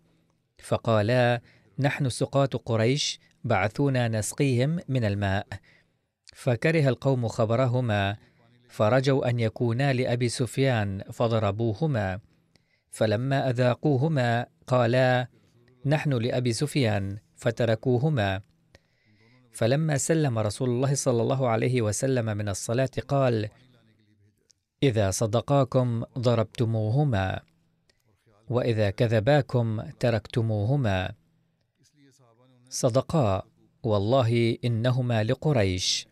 فقالا 0.63 1.41
نحن 1.79 2.09
سقاة 2.09 2.51
قريش 2.65 3.21
بعثونا 3.45 4.09
نسقيهم 4.09 4.81
من 4.89 5.05
الماء. 5.05 5.47
فكره 6.35 6.89
القوم 6.89 7.29
خبرهما. 7.29 8.17
فرجوا 8.69 9.31
أن 9.31 9.41
يكونا 9.41 9.93
لأبي 9.93 10.29
سفيان 10.29 11.03
فضربوهما. 11.13 12.21
فلما 12.91 13.51
أذاقوهما 13.51 14.47
قالا 14.67 15.29
نحن 15.87 16.13
لأبي 16.13 16.53
سفيان 16.53 17.19
فتركوهما. 17.37 18.41
فلما 19.59 19.99
سلم 19.99 20.39
رسول 20.39 20.71
الله 20.71 20.95
صلى 20.95 21.23
الله 21.23 21.49
عليه 21.49 21.83
وسلم 21.83 22.25
من 22.37 22.49
الصلاة 22.49 22.91
قال 23.09 23.49
إذا 24.83 25.11
صدقاكم 25.11 26.05
ضربتموهما 26.19 27.41
وإذا 28.49 28.91
كذباكم 28.91 29.91
تركتموهما. 29.91 31.15
صدقا 32.71 33.43
والله 33.83 34.59
إنهما 34.65 35.25
لقريش. 35.25 36.09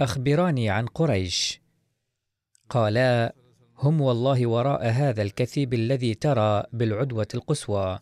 أخبراني 0.00 0.70
عن 0.70 0.86
قريش. 0.86 1.60
قالا 2.68 3.41
هم 3.82 4.00
والله 4.00 4.46
وراء 4.46 4.88
هذا 4.88 5.22
الكثيب 5.22 5.74
الذي 5.74 6.14
ترى 6.14 6.64
بالعدوة 6.72 7.28
القصوى. 7.34 7.98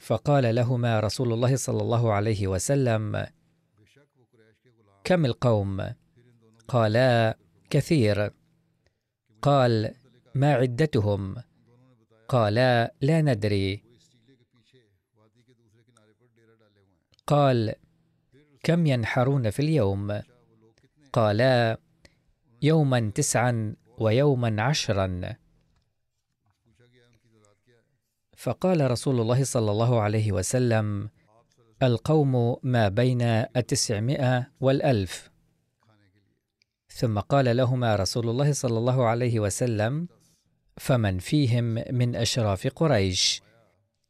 فقال 0.00 0.54
لهما 0.54 1.00
رسول 1.00 1.32
الله 1.32 1.56
صلى 1.56 1.82
الله 1.82 2.12
عليه 2.12 2.46
وسلم 2.46 3.26
كم 5.04 5.24
القوم؟ 5.24 5.94
قالا 6.68 7.38
كثير. 7.70 8.30
قال 9.42 9.94
ما 10.34 10.54
عدتهم؟ 10.54 11.36
قالا 12.28 12.94
لا 13.00 13.22
ندري. 13.22 13.82
قال 17.26 17.74
كم 18.62 18.86
ينحرون 18.86 19.50
في 19.50 19.60
اليوم؟ 19.60 20.29
قالا 21.12 21.78
يوما 22.62 23.10
تسعا 23.14 23.74
ويوما 23.98 24.62
عشرا. 24.62 25.36
فقال 28.36 28.90
رسول 28.90 29.20
الله 29.20 29.44
صلى 29.44 29.70
الله 29.70 30.00
عليه 30.00 30.32
وسلم 30.32 31.08
القوم 31.82 32.56
ما 32.62 32.88
بين 32.88 33.22
التسعمائة 33.56 34.46
والألف. 34.60 35.30
ثم 36.88 37.18
قال 37.18 37.56
لهما 37.56 37.96
رسول 37.96 38.28
الله 38.28 38.52
صلى 38.52 38.78
الله 38.78 39.06
عليه 39.06 39.40
وسلم 39.40 40.08
فمن 40.76 41.18
فيهم 41.18 41.64
من 41.90 42.16
أشراف 42.16 42.66
قريش؟ 42.66 43.42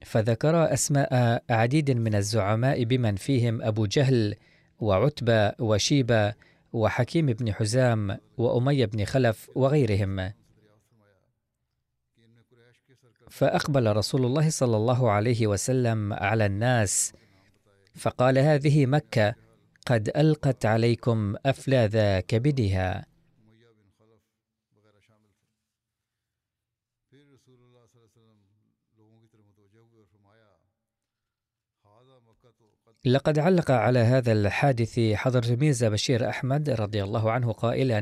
فذكر 0.05 0.73
أسماء 0.73 1.43
عديد 1.51 1.91
من 1.91 2.15
الزعماء 2.15 2.85
بمن 2.85 3.17
فيهم 3.17 3.63
أبو 3.63 3.87
جهل 3.87 4.35
وعتبة 4.79 5.53
وشيبة 5.59 6.35
وحكيم 6.73 7.27
بن 7.27 7.53
حزام 7.53 8.19
وأمية 8.39 8.85
بن 8.87 9.05
خلف 9.05 9.51
وغيرهم. 9.55 10.33
فأقبل 13.31 13.97
رسول 13.97 14.25
الله 14.27 14.51
صلى 14.51 14.77
الله 14.77 15.11
عليه 15.11 15.47
وسلم 15.47 16.13
على 16.13 16.47
الناس 16.47 17.13
فقال 17.95 18.39
هذه 18.39 18.87
مكة 18.87 19.35
قد 19.87 20.11
ألقت 20.17 20.67
عليكم 20.67 21.35
أفلاذ 21.47 22.21
كبدها 22.21 23.10
لقد 33.05 33.39
علق 33.39 33.71
على 33.71 33.99
هذا 33.99 34.33
الحادث 34.33 35.01
حضرة 35.15 35.55
ميرزا 35.55 35.89
بشير 35.89 36.29
أحمد 36.29 36.71
رضي 36.71 37.03
الله 37.03 37.31
عنه 37.31 37.53
قائلا 37.53 37.99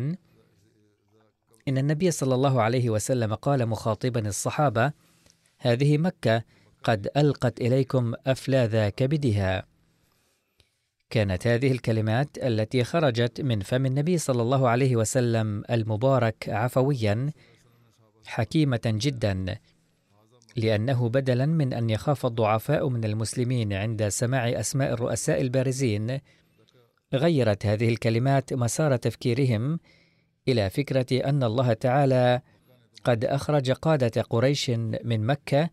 إن 1.69 1.79
النبي 1.79 2.11
صلى 2.11 2.35
الله 2.35 2.63
عليه 2.63 2.91
وسلم 2.91 3.35
قال 3.35 3.67
مخاطبا 3.67 4.29
الصحابة 4.29 4.93
هذه 5.59 5.99
مكة 5.99 6.43
قد 6.85 7.09
ألقت 7.17 7.61
إليكم 7.61 8.15
أفلاذ 8.27 8.89
كبدها. 8.89 9.67
كانت 11.11 11.47
هذه 11.47 11.73
الكلمات 11.73 12.39
التي 12.39 12.85
خرجت 12.85 13.41
من 13.41 13.61
فم 13.61 13.87
النبي 13.87 14.19
صلى 14.19 14.43
الله 14.43 14.69
عليه 14.69 14.97
وسلم 14.97 15.65
المبارك 15.71 16.49
عفويا 16.49 17.33
حكيمة 18.27 18.81
جدا 18.87 19.59
لأنه 20.57 21.09
بدلا 21.09 21.47
من 21.47 21.73
أن 21.73 21.91
يخاف 21.91 22.27
الضعفاء 22.27 22.89
من 22.89 23.05
المسلمين 23.05 23.73
عند 23.73 24.09
سماع 24.09 24.61
أسماء 24.61 24.93
الرؤساء 24.93 25.41
البارزين 25.41 26.21
غيرت 27.15 27.67
هذه 27.67 27.89
الكلمات 27.89 28.55
مسار 28.55 28.97
تفكيرهم 28.97 29.81
إلى 30.49 30.71
فكرة 30.71 31.29
أن 31.29 31.43
الله 31.43 31.73
تعالى 31.73 32.41
قد 33.05 33.25
أخرج 33.25 33.71
قادة 33.71 34.23
قريش 34.23 34.71
من 35.05 35.27
مكة 35.27 35.71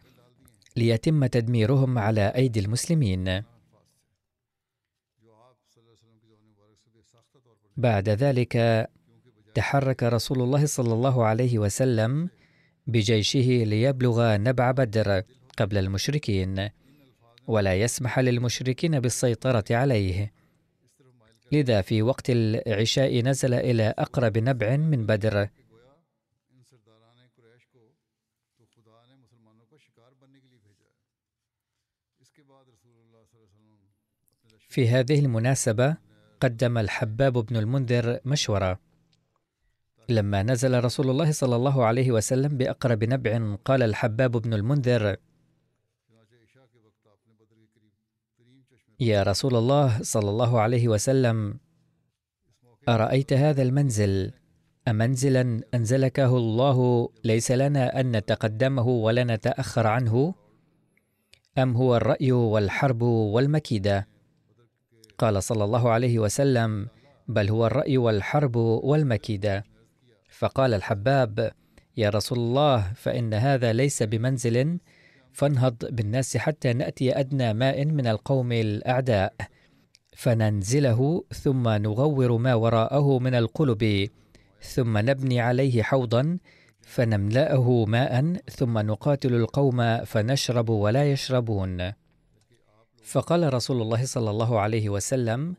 ليتم 0.77 1.25
تدميرهم 1.25 1.97
على 1.97 2.33
أيدي 2.35 2.59
المسلمين. 2.59 3.43
بعد 7.77 8.09
ذلك 8.09 8.87
تحرك 9.55 10.03
رسول 10.03 10.41
الله 10.41 10.65
صلى 10.65 10.93
الله 10.93 11.25
عليه 11.25 11.59
وسلم 11.59 12.29
بجيشه 12.87 13.63
ليبلغ 13.65 14.35
نبع 14.35 14.71
بدر 14.71 15.23
قبل 15.57 15.77
المشركين 15.77 16.69
ولا 17.47 17.73
يسمح 17.75 18.19
للمشركين 18.19 18.99
بالسيطرة 18.99 19.63
عليه. 19.71 20.33
لذا 21.51 21.81
في 21.81 22.01
وقت 22.01 22.29
العشاء 22.29 23.21
نزل 23.21 23.53
إلى 23.53 23.93
أقرب 23.97 24.37
نبع 24.37 24.77
من 24.77 25.05
بدر. 25.05 25.49
في 34.69 34.89
هذه 34.89 35.19
المناسبة 35.19 35.97
قدم 36.39 36.77
الحباب 36.77 37.33
بن 37.33 37.57
المنذر 37.57 38.19
مشورة. 38.25 38.79
لما 40.09 40.43
نزل 40.43 40.83
رسول 40.83 41.09
الله 41.09 41.31
صلى 41.31 41.55
الله 41.55 41.85
عليه 41.85 42.11
وسلم 42.11 42.57
بأقرب 42.57 43.03
نبع 43.03 43.55
قال 43.65 43.83
الحباب 43.83 44.31
بن 44.31 44.53
المنذر 44.53 45.15
يا 48.99 49.23
رسول 49.23 49.55
الله 49.55 50.01
صلى 50.01 50.29
الله 50.29 50.59
عليه 50.61 50.87
وسلم 50.87 51.59
أرأيت 52.89 53.33
هذا 53.33 53.61
المنزل؟ 53.61 54.31
أمنزلا 54.87 55.61
أنزلكه 55.73 56.37
الله 56.37 57.09
ليس 57.23 57.51
لنا 57.51 57.99
أن 57.99 58.17
نتقدمه 58.17 58.87
ولا 58.87 59.23
نتأخر 59.23 59.87
عنه؟ 59.87 60.33
أم 61.57 61.75
هو 61.77 61.97
الرأي 61.97 62.31
والحرب 62.31 63.01
والمكيدة؟ 63.01 64.07
قال 65.17 65.43
صلى 65.43 65.63
الله 65.63 65.89
عليه 65.89 66.19
وسلم 66.19 66.87
بل 67.27 67.49
هو 67.49 67.67
الرأي 67.67 67.97
والحرب 67.97 68.55
والمكيدة. 68.55 69.74
فقال 70.37 70.73
الحباب 70.73 71.51
يا 71.97 72.09
رسول 72.09 72.39
الله 72.39 72.93
فإن 72.95 73.33
هذا 73.33 73.73
ليس 73.73 74.03
بمنزل 74.03 74.77
فانهض 75.33 75.75
بالناس 75.85 76.37
حتى 76.37 76.73
نأتي 76.73 77.19
أدنى 77.19 77.53
ماء 77.53 77.85
من 77.85 78.07
القوم 78.07 78.51
الأعداء. 78.51 79.33
فننزله 80.15 81.23
ثم 81.33 81.69
نغور 81.69 82.37
ما 82.37 82.53
وراءه 82.53 83.19
من 83.19 83.35
القلب 83.35 84.09
ثم 84.61 84.97
نبني 84.97 85.39
عليه 85.41 85.83
حوضا 85.83 86.37
فنملأه 86.81 87.85
ماء 87.85 88.33
ثم 88.49 88.77
نقاتل 88.77 89.33
القوم 89.33 90.05
فنشرب 90.05 90.69
ولا 90.69 91.11
يشربون. 91.11 91.91
فقال 93.03 93.53
رسول 93.53 93.81
الله 93.81 94.05
صلى 94.05 94.29
الله 94.29 94.59
عليه 94.59 94.89
وسلم 94.89 95.55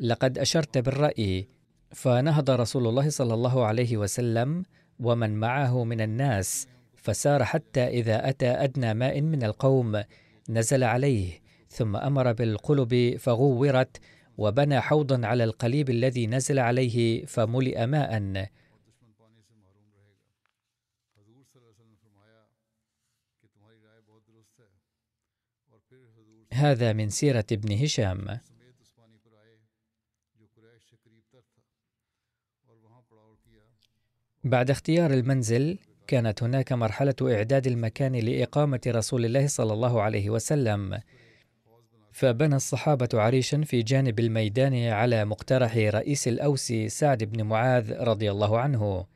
لقد 0.00 0.38
أشرت 0.38 0.78
بالرأي 0.78 1.55
فنهض 1.96 2.50
رسول 2.50 2.86
الله 2.86 3.10
صلى 3.10 3.34
الله 3.34 3.64
عليه 3.64 3.96
وسلم 3.96 4.62
ومن 5.00 5.40
معه 5.40 5.84
من 5.84 6.00
الناس 6.00 6.68
فسار 6.96 7.44
حتى 7.44 7.84
إذا 7.86 8.28
أتى 8.28 8.48
أدنى 8.48 8.94
ماء 8.94 9.20
من 9.20 9.42
القوم 9.42 10.02
نزل 10.48 10.84
عليه 10.84 11.40
ثم 11.68 11.96
أمر 11.96 12.32
بالقلب 12.32 13.16
فغورت 13.18 14.00
وبنى 14.38 14.80
حوضا 14.80 15.26
على 15.26 15.44
القليب 15.44 15.90
الذي 15.90 16.26
نزل 16.26 16.58
عليه 16.58 17.24
فملئ 17.24 17.86
ماء. 17.86 18.48
هذا 26.52 26.92
من 26.92 27.08
سيرة 27.08 27.46
ابن 27.52 27.72
هشام. 27.72 28.40
بعد 34.46 34.70
اختيار 34.70 35.12
المنزل 35.12 35.78
كانت 36.06 36.42
هناك 36.42 36.72
مرحلة 36.72 37.14
إعداد 37.22 37.66
المكان 37.66 38.16
لإقامة 38.16 38.80
رسول 38.86 39.24
الله 39.24 39.46
صلى 39.46 39.72
الله 39.72 40.02
عليه 40.02 40.30
وسلم. 40.30 41.00
فبنى 42.12 42.56
الصحابة 42.56 43.08
عريشا 43.14 43.62
في 43.62 43.82
جانب 43.82 44.20
الميدان 44.20 44.88
على 44.88 45.24
مقترح 45.24 45.76
رئيس 45.76 46.28
الأوس 46.28 46.72
سعد 46.86 47.24
بن 47.24 47.42
معاذ 47.42 47.92
رضي 47.92 48.30
الله 48.30 48.58
عنه. 48.58 49.06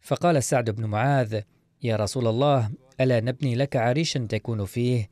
فقال 0.00 0.42
سعد 0.42 0.70
بن 0.70 0.84
معاذ 0.84 1.40
يا 1.82 1.96
رسول 1.96 2.26
الله 2.26 2.70
ألا 3.00 3.20
نبني 3.20 3.54
لك 3.54 3.76
عريشا 3.76 4.26
تكون 4.28 4.64
فيه؟ 4.64 5.08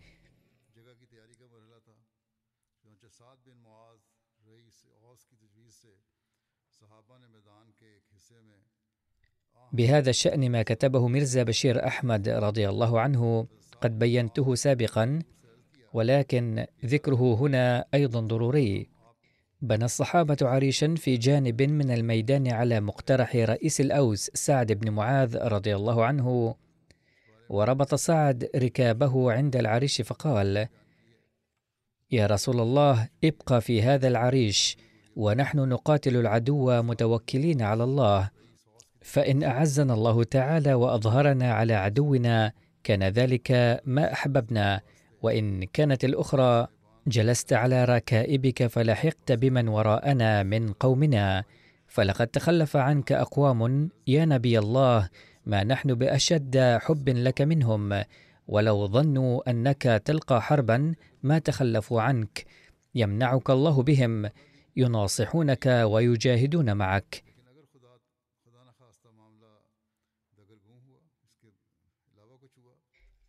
بهذا 9.75 10.11
الشأن 10.11 10.51
ما 10.51 10.63
كتبه 10.63 11.09
ميرزا 11.09 11.43
بشير 11.43 11.87
أحمد 11.87 12.29
رضي 12.29 12.69
الله 12.69 13.01
عنه 13.01 13.47
قد 13.81 13.99
بينته 13.99 14.55
سابقا 14.55 15.19
ولكن 15.93 16.67
ذكره 16.85 17.35
هنا 17.35 17.85
أيضا 17.95 18.21
ضروري. 18.21 18.89
بنى 19.63 19.85
الصحابة 19.85 20.37
عريشا 20.43 20.95
في 20.95 21.17
جانب 21.17 21.63
من 21.63 21.91
الميدان 21.91 22.53
على 22.53 22.81
مقترح 22.81 23.37
رئيس 23.37 23.81
الأوس 23.81 24.31
سعد 24.35 24.73
بن 24.73 24.91
معاذ 24.91 25.37
رضي 25.37 25.77
الله 25.77 26.05
عنه 26.05 26.55
وربط 27.49 27.95
سعد 27.95 28.51
ركابه 28.57 29.33
عند 29.33 29.57
العريش 29.57 30.03
فقال 30.03 30.69
يا 32.11 32.27
رسول 32.27 32.61
الله 32.61 33.09
ابقى 33.25 33.61
في 33.61 33.83
هذا 33.83 34.09
العريش 34.09 34.77
ونحن 35.17 35.59
نقاتل 35.59 36.17
العدو 36.17 36.83
متوكلين 36.83 37.63
على 37.63 37.85
الله 37.85 38.31
فإن 39.05 39.43
أعزنا 39.43 39.95
الله 39.95 40.25
تعالى 40.25 40.75
وأظهرنا 40.75 41.53
على 41.53 41.75
عدونا 41.75 42.53
كان 42.85 43.03
ذلك 43.03 43.81
ما 43.85 44.13
أحببنا. 44.13 44.81
وإن 45.23 45.65
كانت 45.65 46.05
الأخرى 46.05 46.67
جلست 47.07 47.53
على 47.53 47.85
ركائبك 47.85 48.67
فلحقت 48.67 49.33
بمن 49.33 49.69
وراءنا 49.69 50.43
من 50.43 50.73
قومنا. 50.73 51.45
فلقد 51.87 52.27
تخلف 52.27 52.77
عنك 52.77 53.13
أقوام 53.13 53.91
يا 54.07 54.25
نبي 54.25 54.59
الله 54.59 55.09
ما 55.47 55.65
نحن 55.65 55.95
بأشد 55.95 56.79
حب 56.81 57.09
لك 57.09 57.43
منهم. 57.43 58.03
ولو 58.49 58.87
ظنوا 58.87 59.51
أنك 59.51 60.03
تلقى 60.05 60.43
حربا 60.43 60.95
ما 61.23 61.39
تخلفوا 61.39 62.01
عنك. 62.01 62.45
يمنعك 62.95 63.51
الله 63.51 63.83
بهم 63.83 64.31
يناصحونك 64.77 65.67
ويجاهدون 65.67 66.77
معك. 66.77 67.34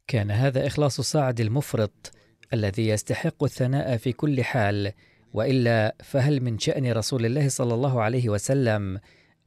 كان 0.07 0.31
هذا 0.31 0.67
إخلاص 0.67 1.01
صاعد 1.01 1.39
المفرط 1.39 2.11
الذي 2.53 2.87
يستحق 2.87 3.43
الثناء 3.43 3.97
في 3.97 4.11
كل 4.11 4.43
حال 4.43 4.91
وإلا 5.33 5.95
فهل 6.03 6.43
من 6.43 6.59
شأن 6.59 6.91
رسول 6.91 7.25
الله 7.25 7.49
صلى 7.49 7.73
الله 7.73 8.01
عليه 8.01 8.29
وسلم 8.29 8.99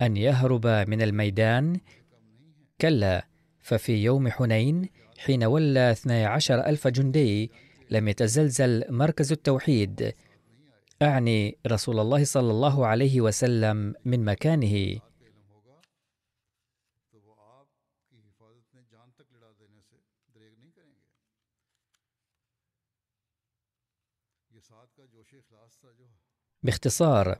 أن 0.02 0.16
يهرب 0.16 0.66
من 0.66 1.02
الميدان؟ 1.02 1.80
كلا 2.80 3.26
ففي 3.60 4.04
يوم 4.04 4.28
حنين 4.28 4.88
حين 5.18 5.44
ولى 5.44 5.90
اثني 5.90 6.24
عشر 6.24 6.66
ألف 6.66 6.88
جندي 6.88 7.50
لم 7.90 8.08
يتزلزل 8.08 8.84
مركز 8.88 9.32
التوحيد 9.32 10.12
أعني 11.02 11.58
رسول 11.66 12.00
الله 12.00 12.24
صلى 12.24 12.50
الله 12.50 12.86
عليه 12.86 13.20
وسلم 13.20 13.94
من 14.04 14.24
مكانه. 14.24 14.98
باختصار 26.62 27.38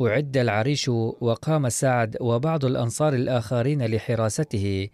أعد 0.00 0.36
العريش 0.36 0.88
وقام 0.88 1.68
سعد 1.68 2.16
وبعض 2.20 2.64
الأنصار 2.64 3.14
الآخرين 3.14 3.86
لحراسته 3.86 4.88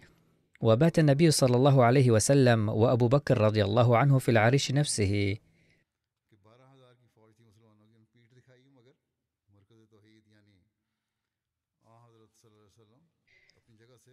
وبات 0.61 0.99
النبي 0.99 1.31
صلى 1.31 1.55
الله 1.55 1.83
عليه 1.83 2.11
وسلم 2.11 2.69
وأبو 2.69 3.07
بكر 3.07 3.37
رضي 3.37 3.63
الله 3.63 3.97
عنه 3.97 4.19
في 4.19 4.31
العريش 4.31 4.71
نفسه. 4.71 5.37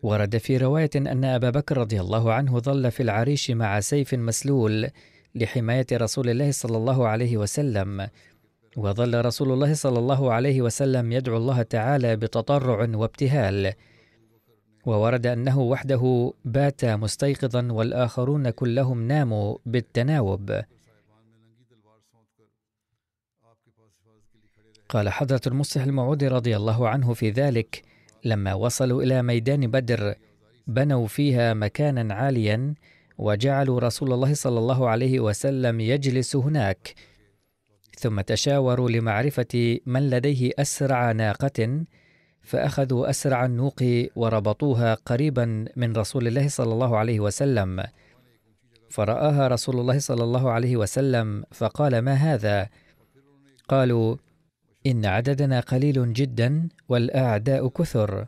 ورد 0.03 0.37
في 0.39 0.57
رواية 0.57 0.91
أن 0.97 1.25
أبا 1.25 1.51
بكر 1.51 1.79
رضي 1.79 2.01
الله 2.01 2.33
عنه 2.33 2.59
ظل 2.59 2.91
في 2.91 3.03
العريش 3.03 3.51
مع 3.51 3.81
سيف 3.81 4.15
مسلول 4.15 4.91
لحماية 5.35 5.87
رسول 5.93 6.29
الله 6.29 6.51
صلى 6.51 6.77
الله 6.77 7.09
عليه 7.09 7.37
وسلم 7.37 8.09
وظل 8.77 9.25
رسول 9.25 9.53
الله 9.53 9.75
صلى 9.75 9.99
الله 9.99 10.33
عليه 10.33 10.63
وسلم 10.63 11.13
يدعو 11.13 11.37
الله 11.37 11.63
تعالى 11.63 12.17
بتضرع 12.17 12.97
وابتهال. 12.97 13.73
وورد 14.87 15.27
أنه 15.27 15.61
وحده 15.61 16.33
بات 16.45 16.85
مستيقظا 16.85 17.73
والآخرون 17.73 18.51
كلهم 18.51 19.03
ناموا 19.03 19.59
بالتناوب. 19.67 20.61
قال 24.89 25.09
حضرة 25.09 25.41
المصلح 25.47 25.85
الموعود 25.85 26.25
رضي 26.25 26.57
الله 26.57 26.89
عنه 26.89 27.15
في 27.15 27.31
ذلك 27.31 27.83
لما 28.25 28.55
وصلوا 28.55 29.03
إلى 29.03 29.23
ميدان 29.23 29.67
بدر 29.71 30.15
بنوا 30.67 31.07
فيها 31.07 31.55
مكانا 31.55 32.15
عاليا 32.15 32.75
وجعلوا 33.19 33.81
رسول 33.81 34.13
الله 34.13 34.35
صلى 34.35 34.59
الله 34.59 34.89
عليه 34.89 35.21
وسلم 35.21 35.81
يجلس 35.81 36.37
هناك. 36.37 36.95
ثم 38.05 38.21
تشاوروا 38.21 38.91
لمعرفة 38.91 39.79
من 39.87 40.11
لديه 40.11 40.51
أسرع 40.59 41.13
ناقة 41.13 41.85
فأخذوا 42.43 43.11
أسرع 43.11 43.45
النوق 43.45 43.83
وربطوها 44.17 44.95
قريبا 44.95 45.65
من 45.77 45.97
رسول 45.97 46.27
الله 46.27 46.49
صلى 46.49 46.73
الله 46.73 46.97
عليه 46.99 47.21
وسلم 47.21 47.85
فرآها 48.91 49.49
رسول 49.49 49.81
الله 49.81 49.99
صلى 49.99 50.25
الله 50.25 50.51
عليه 50.51 50.77
وسلم 50.77 51.45
فقال 51.53 51.99
ما 51.99 52.15
هذا؟ 52.15 52.69
قالوا 53.69 54.17
إن 54.87 55.07
عددنا 55.07 55.61
قليل 55.61 56.13
جدا 56.13 56.69
والأعداء 56.89 57.69
كثر 57.69 58.27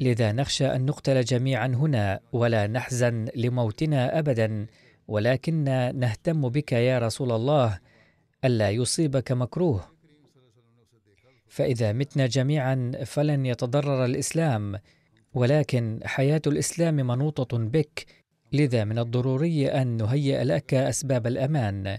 لذا 0.00 0.32
نخشى 0.32 0.66
أن 0.66 0.86
نقتل 0.86 1.20
جميعا 1.20 1.66
هنا 1.66 2.20
ولا 2.32 2.66
نحزن 2.66 3.28
لموتنا 3.36 4.18
أبدا 4.18 4.66
ولكننا 5.08 5.92
نهتم 5.92 6.48
بك 6.48 6.72
يا 6.72 6.98
رسول 6.98 7.32
الله 7.32 7.91
ألا 8.44 8.70
يصيبك 8.70 9.32
مكروه. 9.32 9.84
فإذا 11.48 11.92
متنا 11.92 12.26
جميعا 12.26 12.92
فلن 13.04 13.46
يتضرر 13.46 14.04
الإسلام 14.04 14.78
ولكن 15.34 16.00
حياة 16.04 16.42
الإسلام 16.46 16.94
منوطة 16.94 17.58
بك 17.58 18.06
لذا 18.52 18.84
من 18.84 18.98
الضروري 18.98 19.68
أن 19.68 19.96
نهيئ 19.96 20.44
لك 20.44 20.74
أسباب 20.74 21.26
الأمان. 21.26 21.98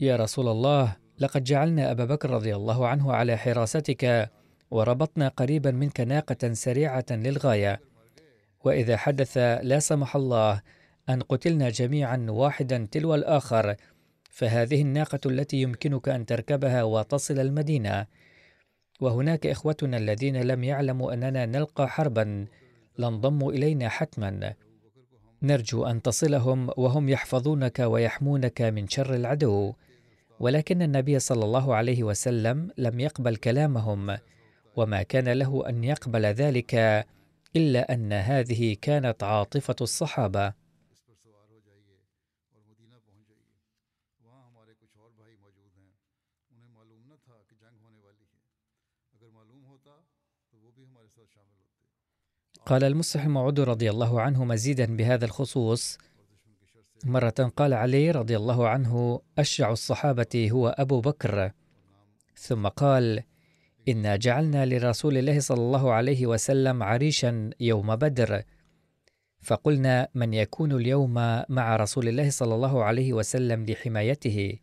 يا 0.00 0.16
رسول 0.16 0.48
الله 0.48 0.96
لقد 1.18 1.44
جعلنا 1.44 1.90
أبا 1.90 2.04
بكر 2.04 2.30
رضي 2.30 2.56
الله 2.56 2.88
عنه 2.88 3.12
على 3.12 3.36
حراستك 3.36 4.30
وربطنا 4.70 5.28
قريبا 5.28 5.70
منك 5.70 6.00
ناقة 6.00 6.52
سريعة 6.52 7.06
للغاية. 7.10 7.80
وإذا 8.64 8.96
حدث 8.96 9.36
لا 9.62 9.78
سمح 9.78 10.16
الله 10.16 10.62
أن 11.08 11.22
قتلنا 11.22 11.70
جميعا 11.70 12.26
واحدا 12.28 12.86
تلو 12.90 13.14
الآخر 13.14 13.76
فهذه 14.30 14.82
الناقة 14.82 15.20
التي 15.26 15.56
يمكنك 15.62 16.08
أن 16.08 16.26
تركبها 16.26 16.82
وتصل 16.82 17.38
المدينة. 17.38 18.06
وهناك 19.00 19.46
إخوتنا 19.46 19.96
الذين 19.96 20.40
لم 20.40 20.64
يعلموا 20.64 21.12
أننا 21.12 21.46
نلقى 21.46 21.88
حربا 21.88 22.46
لانضموا 22.98 23.52
إلينا 23.52 23.88
حتما. 23.88 24.54
نرجو 25.42 25.86
أن 25.86 26.02
تصلهم 26.02 26.70
وهم 26.76 27.08
يحفظونك 27.08 27.78
ويحمونك 27.78 28.62
من 28.62 28.88
شر 28.88 29.14
العدو. 29.14 29.74
ولكن 30.40 30.82
النبي 30.82 31.18
صلى 31.18 31.44
الله 31.44 31.74
عليه 31.74 32.02
وسلم 32.02 32.70
لم 32.78 33.00
يقبل 33.00 33.36
كلامهم 33.36 34.16
وما 34.76 35.02
كان 35.02 35.28
له 35.28 35.68
أن 35.68 35.84
يقبل 35.84 36.26
ذلك 36.26 36.74
إلا 37.56 37.94
أن 37.94 38.12
هذه 38.12 38.76
كانت 38.82 39.22
عاطفة 39.22 39.76
الصحابة. 39.80 40.63
قال 52.66 52.84
المصلح 52.84 53.24
الموعود 53.24 53.60
رضي 53.60 53.90
الله 53.90 54.20
عنه 54.20 54.44
مزيدا 54.44 54.96
بهذا 54.96 55.24
الخصوص. 55.24 55.98
مرة 57.04 57.52
قال 57.56 57.74
علي 57.74 58.10
رضي 58.10 58.36
الله 58.36 58.68
عنه 58.68 59.20
أشجع 59.38 59.72
الصحابة 59.72 60.48
هو 60.52 60.68
أبو 60.68 61.00
بكر. 61.00 61.50
ثم 62.36 62.68
قال 62.68 63.22
إنا 63.88 64.16
جعلنا 64.16 64.66
لرسول 64.66 65.18
الله 65.18 65.40
صلى 65.40 65.60
الله 65.60 65.92
عليه 65.92 66.26
وسلم 66.26 66.82
عريشا 66.82 67.50
يوم 67.60 67.96
بدر. 67.96 68.42
فقلنا 69.42 70.08
من 70.14 70.34
يكون 70.34 70.72
اليوم 70.72 71.14
مع 71.48 71.76
رسول 71.76 72.08
الله 72.08 72.30
صلى 72.30 72.54
الله 72.54 72.84
عليه 72.84 73.12
وسلم 73.12 73.64
لحمايته. 73.64 74.58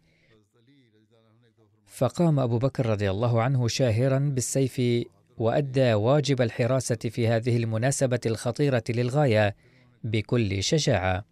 فقام 1.86 2.40
أبو 2.40 2.58
بكر 2.58 2.86
رضي 2.86 3.10
الله 3.12 3.42
عنه 3.42 3.68
شاهرا 3.68 4.20
بالسيف 4.20 4.82
وأدى 5.38 5.94
واجب 5.94 6.42
الحراسة 6.42 6.96
في 6.96 7.28
هذه 7.28 7.58
المناسبة 7.58 8.20
الخطيرة 8.26 8.84
للغاية 8.90 9.56
بكل 10.04 10.64
شجاعة. 10.64 11.26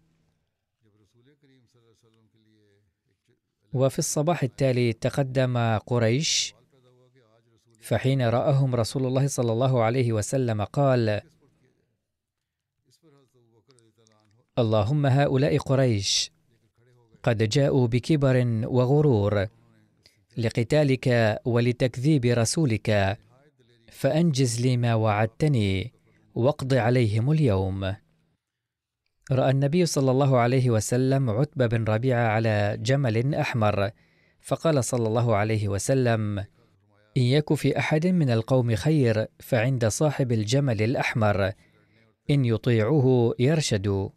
وفي 3.72 3.98
الصباح 3.98 4.42
التالي 4.42 4.92
تقدم 4.92 5.78
قريش 5.78 6.54
فحين 7.80 8.22
رآهم 8.22 8.74
رسول 8.74 9.06
الله 9.06 9.26
صلى 9.26 9.52
الله 9.52 9.82
عليه 9.82 10.12
وسلم 10.12 10.64
قال: 10.64 11.20
اللهم 14.58 15.06
هؤلاء 15.06 15.58
قريش 15.58 16.30
قد 17.22 17.48
جاءوا 17.48 17.86
بكبر 17.86 18.64
وغرور 18.64 19.46
لقتالك 20.36 21.38
ولتكذيب 21.44 22.24
رسولك 22.24 23.18
فأنجز 23.90 24.60
لي 24.60 24.76
ما 24.76 24.94
وعدتني 24.94 25.92
واقض 26.34 26.74
عليهم 26.74 27.30
اليوم. 27.30 27.94
رأى 29.32 29.50
النبي 29.50 29.86
صلى 29.86 30.10
الله 30.10 30.38
عليه 30.38 30.70
وسلم 30.70 31.30
عتبة 31.30 31.66
بن 31.66 31.84
ربيعة 31.84 32.28
على 32.28 32.76
جمل 32.80 33.34
أحمر 33.34 33.90
فقال 34.40 34.84
صلى 34.84 35.08
الله 35.08 35.36
عليه 35.36 35.68
وسلم 35.68 36.38
إن 37.16 37.22
يك 37.22 37.54
في 37.54 37.78
أحد 37.78 38.06
من 38.06 38.30
القوم 38.30 38.74
خير 38.74 39.26
فعند 39.38 39.86
صاحب 39.86 40.32
الجمل 40.32 40.82
الأحمر 40.82 41.52
إن 42.30 42.44
يطيعوه 42.44 43.34
يرشدوا. 43.38 44.08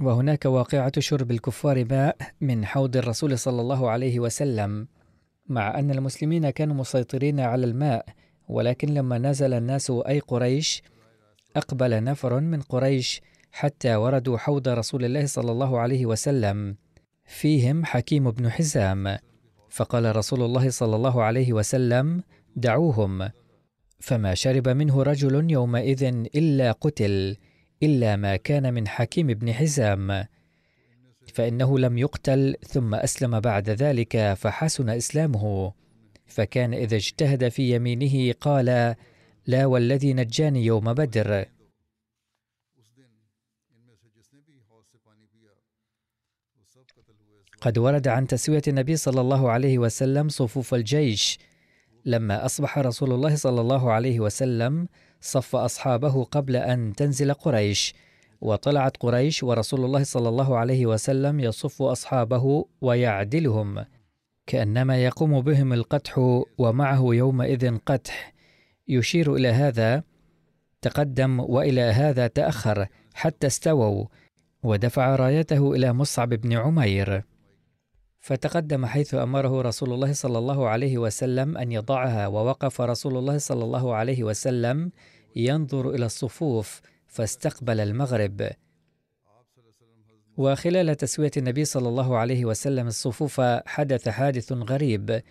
وهناك 0.00 0.44
واقعة 0.44 0.92
شرب 0.98 1.30
الكفار 1.30 1.84
ماء 1.84 2.16
من 2.40 2.66
حوض 2.66 2.96
الرسول 2.96 3.38
صلى 3.38 3.60
الله 3.60 3.90
عليه 3.90 4.20
وسلم 4.20 4.88
مع 5.48 5.78
أن 5.78 5.90
المسلمين 5.90 6.50
كانوا 6.50 6.74
مسيطرين 6.74 7.40
على 7.40 7.66
الماء 7.66 8.06
ولكن 8.48 8.94
لما 8.94 9.18
نزل 9.18 9.54
الناس 9.54 9.90
أي 9.90 10.18
قريش 10.20 10.82
أقبل 11.56 12.04
نفر 12.04 12.40
من 12.40 12.60
قريش 12.60 13.22
حتى 13.52 13.96
وردوا 13.96 14.38
حوض 14.38 14.68
رسول 14.68 15.04
الله 15.04 15.26
صلى 15.26 15.52
الله 15.52 15.78
عليه 15.78 16.06
وسلم 16.06 16.76
فيهم 17.24 17.84
حكيم 17.84 18.30
بن 18.30 18.50
حزام. 18.50 19.18
فقال 19.70 20.16
رسول 20.16 20.42
الله 20.42 20.70
صلى 20.70 20.96
الله 20.96 21.22
عليه 21.22 21.52
وسلم 21.52 22.22
دعوهم. 22.56 23.30
فما 24.00 24.34
شرب 24.34 24.68
منه 24.68 25.02
رجل 25.02 25.50
يومئذ 25.50 26.04
إلا 26.34 26.72
قتل. 26.72 27.36
إلا 27.82 28.16
ما 28.16 28.36
كان 28.36 28.74
من 28.74 28.88
حكيم 28.88 29.26
بن 29.26 29.52
حزام 29.52 30.26
فإنه 31.34 31.78
لم 31.78 31.98
يقتل 31.98 32.56
ثم 32.68 32.94
أسلم 32.94 33.40
بعد 33.40 33.70
ذلك 33.70 34.34
فحسن 34.34 34.88
إسلامه. 34.88 35.72
فكان 36.26 36.74
إذا 36.74 36.96
اجتهد 36.96 37.48
في 37.48 37.74
يمينه 37.74 38.32
قال 38.40 38.96
لا 39.46 39.66
والذي 39.66 40.14
نجاني 40.14 40.64
يوم 40.64 40.94
بدر. 40.94 41.44
قد 47.60 47.78
ورد 47.78 48.08
عن 48.08 48.26
تسوية 48.26 48.62
النبي 48.68 48.96
صلى 48.96 49.20
الله 49.20 49.50
عليه 49.50 49.78
وسلم 49.78 50.28
صفوف 50.28 50.74
الجيش. 50.74 51.38
لما 52.04 52.44
أصبح 52.44 52.78
رسول 52.78 53.12
الله 53.12 53.36
صلى 53.36 53.60
الله 53.60 53.92
عليه 53.92 54.20
وسلم 54.20 54.88
صف 55.20 55.56
أصحابه 55.56 56.24
قبل 56.24 56.56
أن 56.56 56.92
تنزل 56.96 57.34
قريش. 57.34 57.94
وطلعت 58.40 58.96
قريش 58.96 59.42
ورسول 59.42 59.84
الله 59.84 60.04
صلى 60.04 60.28
الله 60.28 60.56
عليه 60.56 60.86
وسلم 60.86 61.40
يصف 61.40 61.82
أصحابه 61.82 62.64
ويعدلهم 62.80 63.84
كأنما 64.46 65.04
يقوم 65.04 65.40
بهم 65.40 65.72
القدح 65.72 66.42
ومعه 66.58 67.14
يومئذ 67.14 67.78
قدح 67.78 68.32
يشير 68.88 69.34
إلى 69.34 69.48
هذا 69.48 70.02
تقدم 70.82 71.40
وإلى 71.40 71.80
هذا 71.80 72.26
تأخر 72.26 72.86
حتى 73.14 73.46
استووا 73.46 74.06
ودفع 74.62 75.16
رايته 75.16 75.72
إلى 75.72 75.92
مصعب 75.92 76.28
بن 76.28 76.52
عمير. 76.52 77.22
فتقدم 78.26 78.86
حيث 78.86 79.14
أمره 79.14 79.62
رسول 79.62 79.92
الله 79.92 80.12
صلى 80.12 80.38
الله 80.38 80.68
عليه 80.68 80.98
وسلم 80.98 81.58
أن 81.58 81.72
يضعها 81.72 82.26
ووقف 82.26 82.80
رسول 82.80 83.16
الله 83.16 83.38
صلى 83.38 83.64
الله 83.64 83.94
عليه 83.94 84.24
وسلم 84.24 84.90
ينظر 85.36 85.90
إلى 85.90 86.06
الصفوف 86.06 86.80
فاستقبل 87.06 87.80
المغرب. 87.80 88.50
وخلال 90.36 90.96
تسوية 90.96 91.30
النبي 91.36 91.64
صلى 91.64 91.88
الله 91.88 92.16
عليه 92.16 92.44
وسلم 92.44 92.86
الصفوف 92.86 93.40
حدث 93.66 94.08
حادث 94.08 94.52
غريب 94.52 95.22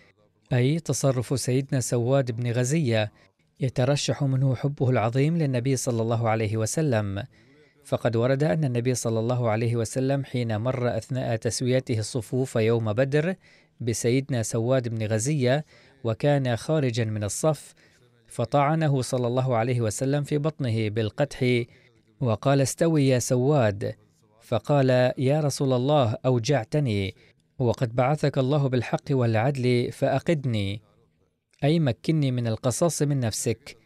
أي 0.52 0.80
تصرف 0.80 1.40
سيدنا 1.40 1.80
سواد 1.80 2.30
بن 2.30 2.52
غزية 2.52 3.12
يترشح 3.60 4.22
منه 4.22 4.54
حبه 4.54 4.90
العظيم 4.90 5.36
للنبي 5.36 5.76
صلى 5.76 6.02
الله 6.02 6.28
عليه 6.28 6.56
وسلم. 6.56 7.24
فقد 7.86 8.16
ورد 8.16 8.44
أن 8.44 8.64
النبي 8.64 8.94
صلى 8.94 9.20
الله 9.20 9.50
عليه 9.50 9.76
وسلم 9.76 10.24
حين 10.24 10.60
مر 10.60 10.96
أثناء 10.96 11.36
تسويته 11.36 11.98
الصفوف 11.98 12.56
يوم 12.56 12.92
بدر 12.92 13.34
بسيدنا 13.80 14.42
سواد 14.42 14.88
بن 14.88 15.06
غزية 15.06 15.64
وكان 16.04 16.56
خارجا 16.56 17.04
من 17.04 17.24
الصف 17.24 17.74
فطعنه 18.26 19.02
صلى 19.02 19.26
الله 19.26 19.56
عليه 19.56 19.80
وسلم 19.80 20.24
في 20.24 20.38
بطنه 20.38 20.88
بالقدح 20.88 21.64
وقال 22.20 22.60
استوي 22.60 23.08
يا 23.08 23.18
سواد 23.18 23.94
فقال 24.40 24.90
يا 25.18 25.40
رسول 25.40 25.72
الله 25.72 26.16
أوجعتني 26.26 27.14
وقد 27.58 27.94
بعثك 27.96 28.38
الله 28.38 28.68
بالحق 28.68 29.04
والعدل 29.10 29.92
فأقدني 29.92 30.82
أي 31.64 31.80
مكني 31.80 32.30
من 32.30 32.46
القصاص 32.46 33.02
من 33.02 33.20
نفسك 33.20 33.85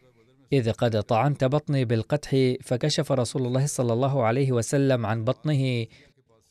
إذ 0.52 0.70
قد 0.70 1.02
طعنت 1.02 1.44
بطني 1.44 1.84
بالقدح 1.84 2.54
فكشف 2.62 3.12
رسول 3.12 3.46
الله 3.46 3.66
صلى 3.66 3.92
الله 3.92 4.24
عليه 4.24 4.52
وسلم 4.52 5.06
عن 5.06 5.24
بطنه 5.24 5.86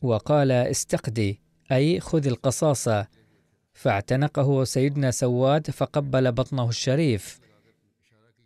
وقال 0.02 0.52
استقدي 0.52 1.42
أي 1.72 2.00
خذ 2.00 2.28
القصاص. 2.28 2.90
فاعتنقه 3.74 4.64
سيدنا 4.64 5.12
سواد 5.12 5.70
فقبل 5.70 6.32
بطنه 6.32 6.70
الشريف. 6.70 7.40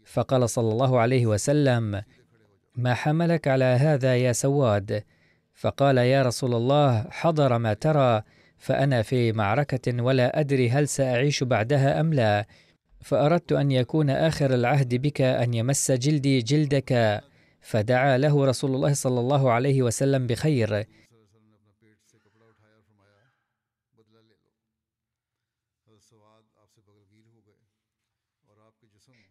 فقال 0.05 0.49
صلى 0.49 0.71
الله 0.71 0.99
عليه 0.99 1.25
وسلم 1.25 2.01
ما 2.75 2.93
حملك 2.93 3.47
على 3.47 3.65
هذا 3.65 4.15
يا 4.15 4.31
سواد؟ 4.31 5.03
فقال 5.53 5.97
يا 5.97 6.23
رسول 6.23 6.55
الله 6.55 7.05
حضر 7.09 7.57
ما 7.57 7.73
ترى 7.73 8.21
فأنا 8.57 9.01
في 9.01 9.31
معركة 9.31 10.03
ولا 10.03 10.39
أدري 10.39 10.69
هل 10.69 10.87
سأعيش 10.87 11.43
بعدها 11.43 11.99
أم 11.99 12.13
لا. 12.13 12.45
فأردت 13.03 13.51
أن 13.51 13.71
يكون 13.71 14.09
آخر 14.09 14.53
العهد 14.53 14.95
بك 14.95 15.21
أن 15.21 15.53
يمس 15.53 15.91
جلدي 15.91 16.39
جلدك 16.39 17.21
فدعا 17.61 18.17
له 18.17 18.45
رسول 18.45 18.75
الله 18.75 18.93
صلى 18.93 19.19
الله 19.19 19.51
عليه 19.51 19.83
وسلم 19.83 20.27
بخير. 20.27 20.87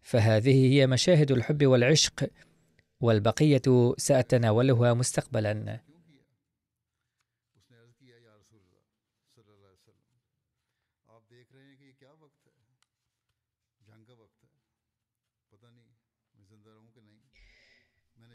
فهذه 0.03 0.73
هي 0.73 0.87
مشاهد 0.87 1.31
الحب 1.31 1.67
والعشق 1.67 2.31
والبقية 3.01 3.95
سأتناولها 3.97 4.95
مستقبلا. 4.95 5.92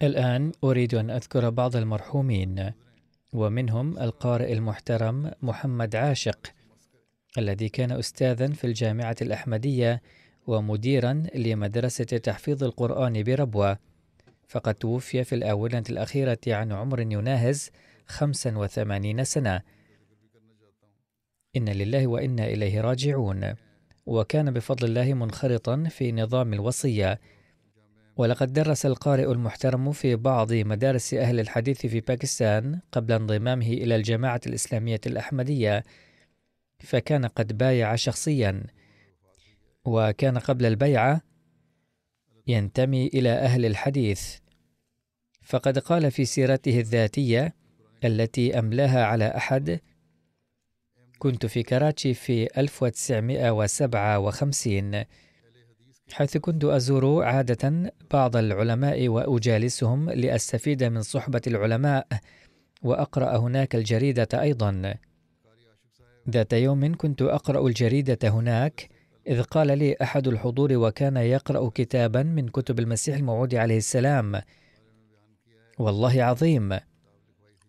الآن 0.02 0.52
أريد 0.64 0.96
أن 0.96 1.10
أذكر 1.10 1.50
بعض 1.50 1.76
المرحومين 1.76 2.72
ومنهم 3.34 4.00
القارئ 4.00 4.54
المحترم 4.54 5.32
محمد 5.42 5.96
عاشق 5.96 6.54
الذي 7.38 7.70
كان 7.70 7.92
أستاذا 7.92 8.48
في 8.48 8.68
الجامعة 8.68 9.16
الأحمدية 9.22 10.02
ومديرا 10.48 11.24
لمدرسة 11.36 12.04
تحفيظ 12.04 12.64
القرآن 12.64 13.24
بربوة. 13.24 13.78
فقد 14.48 14.74
توفي 14.74 15.24
في 15.24 15.36
الآونة 15.36 15.84
الأخيرة 15.90 16.40
عن 16.48 16.72
عمر 16.72 17.00
يناهز 17.00 17.72
85 18.08 19.24
سنة. 19.24 19.62
إن 21.56 21.70
لله 21.70 22.08
وإنا 22.08 22.46
إليه 22.46 22.82
راجعون. 22.82 23.54
وكان 24.06 24.52
بفضل 24.52 24.88
الله 24.88 25.14
منخرطا 25.14 25.84
في 25.90 26.12
نظام 26.12 26.54
الوصية. 26.54 27.20
ولقد 28.18 28.54
درس 28.54 28.86
القارئ 28.86 29.32
المحترم 29.32 29.92
في 29.92 30.16
بعض 30.16 30.54
مدارس 30.54 31.14
أهل 31.14 31.40
الحديث 31.40 31.86
في 31.86 32.00
باكستان 32.00 32.80
قبل 32.92 33.14
انضمامه 33.14 33.68
إلى 33.68 33.96
الجماعة 33.96 34.42
الإسلامية 34.48 35.02
الأحمدية 35.06 35.84
فكان 36.80 37.26
قد 37.26 37.58
بايع 37.58 37.96
شخصيا 37.96 38.64
وكان 39.86 40.38
قبل 40.38 40.66
البيعة 40.66 41.22
ينتمي 42.48 43.08
إلى 43.08 43.30
أهل 43.30 43.66
الحديث. 43.66 44.38
فقد 45.42 45.80
قال 45.80 46.12
في 46.12 46.26
سيرته 46.26 46.80
الذاتية 46.80 47.56
التي 48.04 48.60
أملاها 48.60 49.06
على 49.06 49.28
أحد 49.28 49.80
كنت 51.20 51.46
في 51.46 51.64
كراتشي 51.64 52.14
في 52.14 52.62
1957 52.62 55.04
حيث 56.12 56.38
كنت 56.38 56.66
أزور 56.66 57.24
عادة 57.24 57.94
بعض 58.12 58.36
العلماء 58.36 59.08
وأجالسهم 59.08 60.10
لأستفيد 60.10 60.84
من 60.84 61.02
صحبة 61.02 61.42
العلماء 61.48 62.08
وأقرأ 62.84 63.38
هناك 63.38 63.76
الجريدة 63.76 64.28
أيضا. 64.34 64.96
ذات 66.30 66.54
يوم 66.54 66.96
كنت 66.96 67.22
أقرأ 67.22 67.68
الجريدة 67.68 68.30
هناك 68.30 68.90
إذ 69.28 69.42
قال 69.42 69.78
لي 69.78 69.96
أحد 70.02 70.28
الحضور 70.28 70.74
وكان 70.74 71.18
يقرأ 71.18 71.70
كتابا 71.70 72.24
من 72.24 72.48
كتب 72.48 72.80
المسيح 72.80 73.16
الموعود 73.16 73.56
عليه 73.56 73.78
السلام. 73.78 74.42
والله 75.80 76.24
عظيم. 76.24 76.80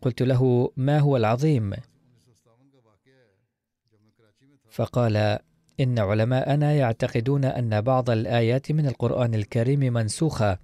قلت 0.02 0.22
له 0.22 0.72
ما 0.76 0.98
هو 0.98 1.16
العظيم؟ 1.16 1.72
فقال 4.70 5.38
إن 5.80 5.98
علماءنا 5.98 6.74
يعتقدون 6.74 7.44
أن 7.44 7.80
بعض 7.80 8.10
الآيات 8.10 8.72
من 8.72 8.86
القرآن 8.86 9.34
الكريم 9.34 9.80
منسوخة 9.80 10.58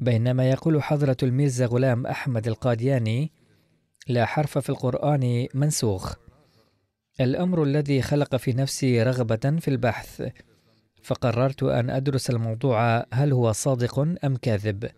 بينما 0.00 0.50
يقول 0.50 0.82
حضرة 0.82 1.16
الميرزا 1.22 1.66
غلام 1.66 2.06
أحمد 2.06 2.46
القادياني 2.46 3.32
لا 4.08 4.24
حرف 4.24 4.58
في 4.58 4.70
القرآن 4.70 5.46
منسوخ. 5.54 6.14
الأمر 7.20 7.62
الذي 7.62 8.02
خلق 8.02 8.36
في 8.36 8.52
نفسي 8.52 9.02
رغبة 9.02 9.56
في 9.60 9.68
البحث 9.68 10.28
فقررت 11.02 11.62
أن 11.62 11.90
أدرس 11.90 12.30
الموضوع 12.30 13.06
هل 13.12 13.32
هو 13.32 13.52
صادق 13.52 13.98
أم 13.98 14.36
كاذب. 14.36 14.90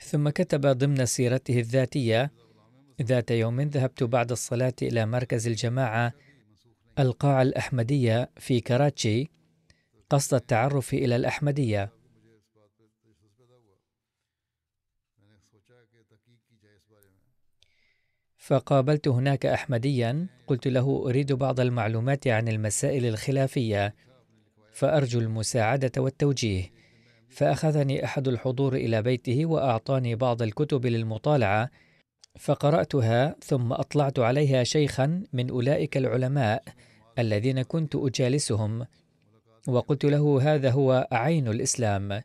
ثم 0.00 0.28
كتب 0.28 0.66
ضمن 0.66 1.06
سيرته 1.06 1.58
الذاتية 1.58 2.32
ذات 3.02 3.30
يوم 3.30 3.60
ذهبت 3.60 4.02
بعد 4.02 4.32
الصلاة 4.32 4.74
إلى 4.82 5.06
مركز 5.06 5.46
الجماعة 5.46 6.12
القاعة 6.98 7.42
الأحمدية 7.42 8.30
في 8.36 8.60
كراتشي 8.60 9.30
قصد 10.10 10.34
التعرف 10.34 10.94
إلى 10.94 11.16
الأحمدية. 11.16 11.92
فقابلت 18.36 19.08
هناك 19.08 19.46
أحمديا 19.46 20.26
قلت 20.46 20.68
له 20.68 21.04
أريد 21.06 21.32
بعض 21.32 21.60
المعلومات 21.60 22.26
عن 22.26 22.48
المسائل 22.48 23.06
الخلافية 23.06 23.94
فأرجو 24.72 25.20
المساعدة 25.20 25.92
والتوجيه. 26.02 26.72
فأخذني 27.28 28.04
أحد 28.04 28.28
الحضور 28.28 28.74
إلى 28.74 29.02
بيته 29.02 29.46
وأعطاني 29.46 30.14
بعض 30.14 30.42
الكتب 30.42 30.86
للمطالعة 30.86 31.70
فقرأتها 32.38 33.36
ثم 33.44 33.72
أطلعت 33.72 34.18
عليها 34.18 34.64
شيخا 34.64 35.22
من 35.32 35.50
أولئك 35.50 35.96
العلماء 35.96 36.62
الذين 37.18 37.62
كنت 37.62 37.96
أجالسهم 37.96 38.86
وقلت 39.68 40.04
له 40.04 40.54
هذا 40.54 40.70
هو 40.70 41.08
عين 41.12 41.48
الإسلام. 41.48 42.22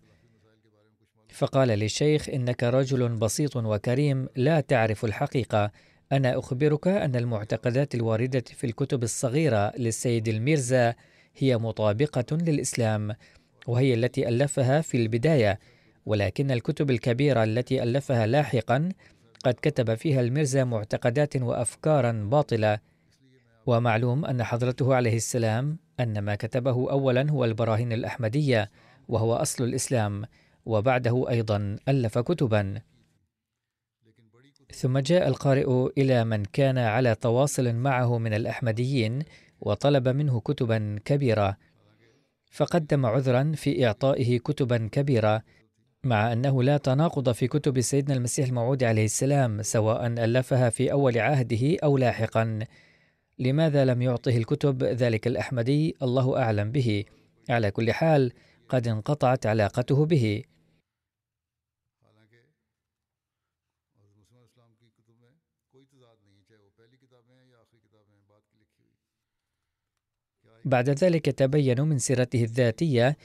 فقال 1.29 1.67
للشيخ 1.67 2.29
إنك 2.29 2.63
رجل 2.63 3.09
بسيط 3.09 3.55
وكريم 3.55 4.27
لا 4.35 4.59
تعرف 4.59 5.05
الحقيقة. 5.05 5.71
أنا 6.11 6.39
أخبرك 6.39 6.87
أن 6.87 7.15
المعتقدات 7.15 7.95
الواردة 7.95 8.43
في 8.47 8.63
الكتب 8.63 9.03
الصغيرة 9.03 9.73
للسيد 9.77 10.27
الميرزا 10.27 10.93
هي 11.37 11.57
مطابقة 11.57 12.37
للإسلام 12.37 13.15
وهي 13.67 13.93
التي 13.93 14.29
ألفها 14.29 14.81
في 14.81 14.97
البداية 14.97 15.59
ولكن 16.05 16.51
الكتب 16.51 16.91
الكبيرة 16.91 17.43
التي 17.43 17.83
ألفها 17.83 18.27
لاحقا 18.27 18.89
قد 19.41 19.53
كتب 19.53 19.95
فيها 19.95 20.21
الميرزا 20.21 20.63
معتقدات 20.63 21.35
وأفكارا 21.35 22.11
باطلة. 22.11 22.79
ومعلوم 23.65 24.25
أن 24.25 24.43
حضرته 24.43 24.95
عليه 24.95 25.15
السلام 25.15 25.77
أن 25.99 26.19
ما 26.19 26.35
كتبه 26.35 26.91
أولا 26.91 27.31
هو 27.31 27.45
البراهين 27.45 27.93
الأحمدية 27.93 28.71
وهو 29.07 29.33
أصل 29.33 29.63
الإسلام 29.63 30.25
وبعده 30.65 31.29
أيضا 31.29 31.75
ألف 31.87 32.17
كتبا. 32.17 32.81
ثم 34.73 34.99
جاء 34.99 35.27
القارئ 35.27 35.91
إلى 35.97 36.23
من 36.23 36.45
كان 36.45 36.77
على 36.77 37.15
تواصل 37.15 37.73
معه 37.75 38.17
من 38.17 38.33
الأحمديين 38.33 39.23
وطلب 39.59 40.07
منه 40.07 40.39
كتبا 40.39 40.99
كبيرة. 41.05 41.57
فقدم 42.51 43.05
عذرا 43.05 43.51
في 43.55 43.87
إعطائه 43.87 44.39
كتبا 44.39 44.89
كبيرة 44.91 45.43
مع 46.03 46.33
أنه 46.33 46.63
لا 46.63 46.77
تناقض 46.77 47.31
في 47.31 47.47
كتب 47.47 47.81
سيدنا 47.81 48.15
المسيح 48.15 48.47
الموعود 48.47 48.83
عليه 48.83 49.05
السلام 49.05 49.61
سواء 49.61 50.07
ألفها 50.07 50.69
في 50.69 50.91
أول 50.91 51.17
عهده 51.17 51.77
أو 51.83 51.97
لاحقا. 51.97 52.59
لماذا 53.39 53.85
لم 53.85 54.01
يعطه 54.01 54.37
الكتب 54.37 54.83
ذلك 54.83 55.27
الأحمدي؟ 55.27 55.95
الله 56.01 56.37
أعلم 56.37 56.71
به. 56.71 57.05
على 57.49 57.71
كل 57.71 57.91
حال 57.91 58.33
قد 58.69 58.87
انقطعت 58.87 59.45
علاقته 59.45 60.05
به. 60.05 60.43
بعد 70.65 70.89
ذلك 70.89 71.25
تبين 71.25 71.81
من 71.81 71.97
سيرته 71.99 72.43
الذاتية 72.43 73.17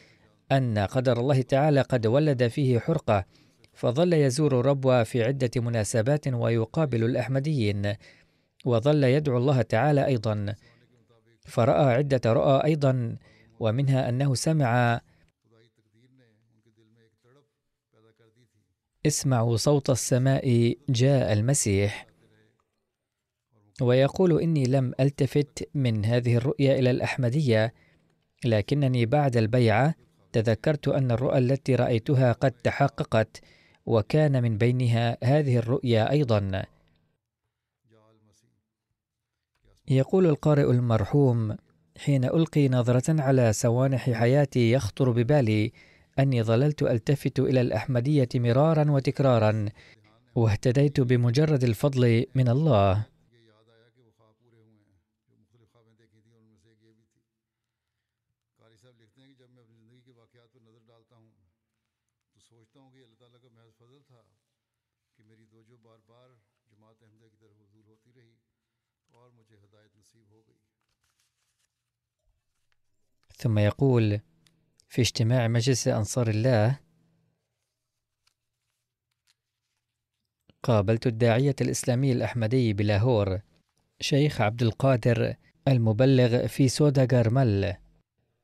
أن 0.52 0.78
قدر 0.78 1.20
الله 1.20 1.42
تعالى 1.42 1.80
قد 1.80 2.06
ولد 2.06 2.48
فيه 2.48 2.78
حرقة 2.78 3.24
فظل 3.72 4.12
يزور 4.12 4.66
ربوة 4.66 5.02
في 5.02 5.24
عدة 5.24 5.50
مناسبات 5.56 6.28
ويقابل 6.28 7.04
الأحمديين 7.04 7.94
وظل 8.64 9.04
يدعو 9.04 9.38
الله 9.38 9.62
تعالى 9.62 10.06
أيضا. 10.06 10.54
فرأى 11.46 11.94
عدة 11.94 12.32
رؤى 12.32 12.64
أيضا 12.64 13.16
ومنها 13.60 14.08
أنه 14.08 14.34
سمع 14.34 15.00
اسمعوا 19.06 19.56
صوت 19.56 19.90
السماء 19.90 20.76
جاء 20.88 21.32
المسيح 21.32 22.06
ويقول 23.80 24.40
إني 24.40 24.64
لم 24.64 24.92
ألتفت 25.00 25.68
من 25.74 26.04
هذه 26.04 26.36
الرؤيا 26.36 26.78
إلى 26.78 26.90
الأحمدية 26.90 27.74
لكنني 28.44 29.06
بعد 29.06 29.36
البيعة 29.36 29.94
تذكرت 30.36 30.88
أن 30.88 31.10
الرؤى 31.10 31.38
التي 31.38 31.74
رأيتها 31.74 32.32
قد 32.32 32.50
تحققت 32.50 33.40
وكان 33.86 34.42
من 34.42 34.58
بينها 34.58 35.18
هذه 35.24 35.56
الرؤيا 35.56 36.10
أيضا. 36.10 36.64
يقول 39.88 40.26
القارئ 40.26 40.70
المرحوم 40.70 41.56
حين 41.98 42.24
ألقي 42.24 42.68
نظرة 42.68 43.22
على 43.22 43.52
سوانح 43.52 44.10
حياتي 44.10 44.72
يخطر 44.72 45.10
ببالي 45.10 45.72
أني 46.18 46.42
ظللت 46.42 46.82
ألتفت 46.82 47.40
إلى 47.40 47.60
الأحمدية 47.60 48.28
مرارا 48.34 48.90
وتكرارا 48.90 49.66
واهتديت 50.34 51.00
بمجرد 51.00 51.64
الفضل 51.64 52.26
من 52.34 52.48
الله. 52.48 53.06
ثم 73.36 73.58
يقول 73.58 74.20
في 74.88 75.02
اجتماع 75.02 75.48
مجلس 75.48 75.88
أنصار 75.88 76.28
الله 76.28 76.78
قابلت 80.62 81.06
الداعية 81.06 81.56
الإسلامي 81.60 82.12
الأحمدي 82.12 82.72
بلاهور 82.72 83.40
شيخ 84.00 84.40
عبد 84.40 84.62
القادر 84.62 85.34
المبلغ 85.68 86.46
في 86.46 86.68
سودا 86.68 87.04
جارمل. 87.04 87.76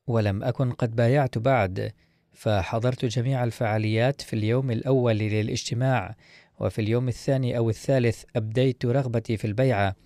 ولم 0.06 0.42
أكن 0.42 0.72
قد 0.72 0.96
بايعت 0.96 1.38
بعد 1.38 1.92
فحضرت 2.32 3.04
جميع 3.04 3.44
الفعاليات 3.44 4.20
في 4.20 4.32
اليوم 4.32 4.70
الأول 4.70 5.18
للاجتماع 5.18 6.16
وفي 6.60 6.80
اليوم 6.80 7.08
الثاني 7.08 7.56
أو 7.58 7.70
الثالث 7.70 8.24
أبديت 8.36 8.84
رغبتي 8.84 9.36
في 9.36 9.46
البيعة 9.46 9.96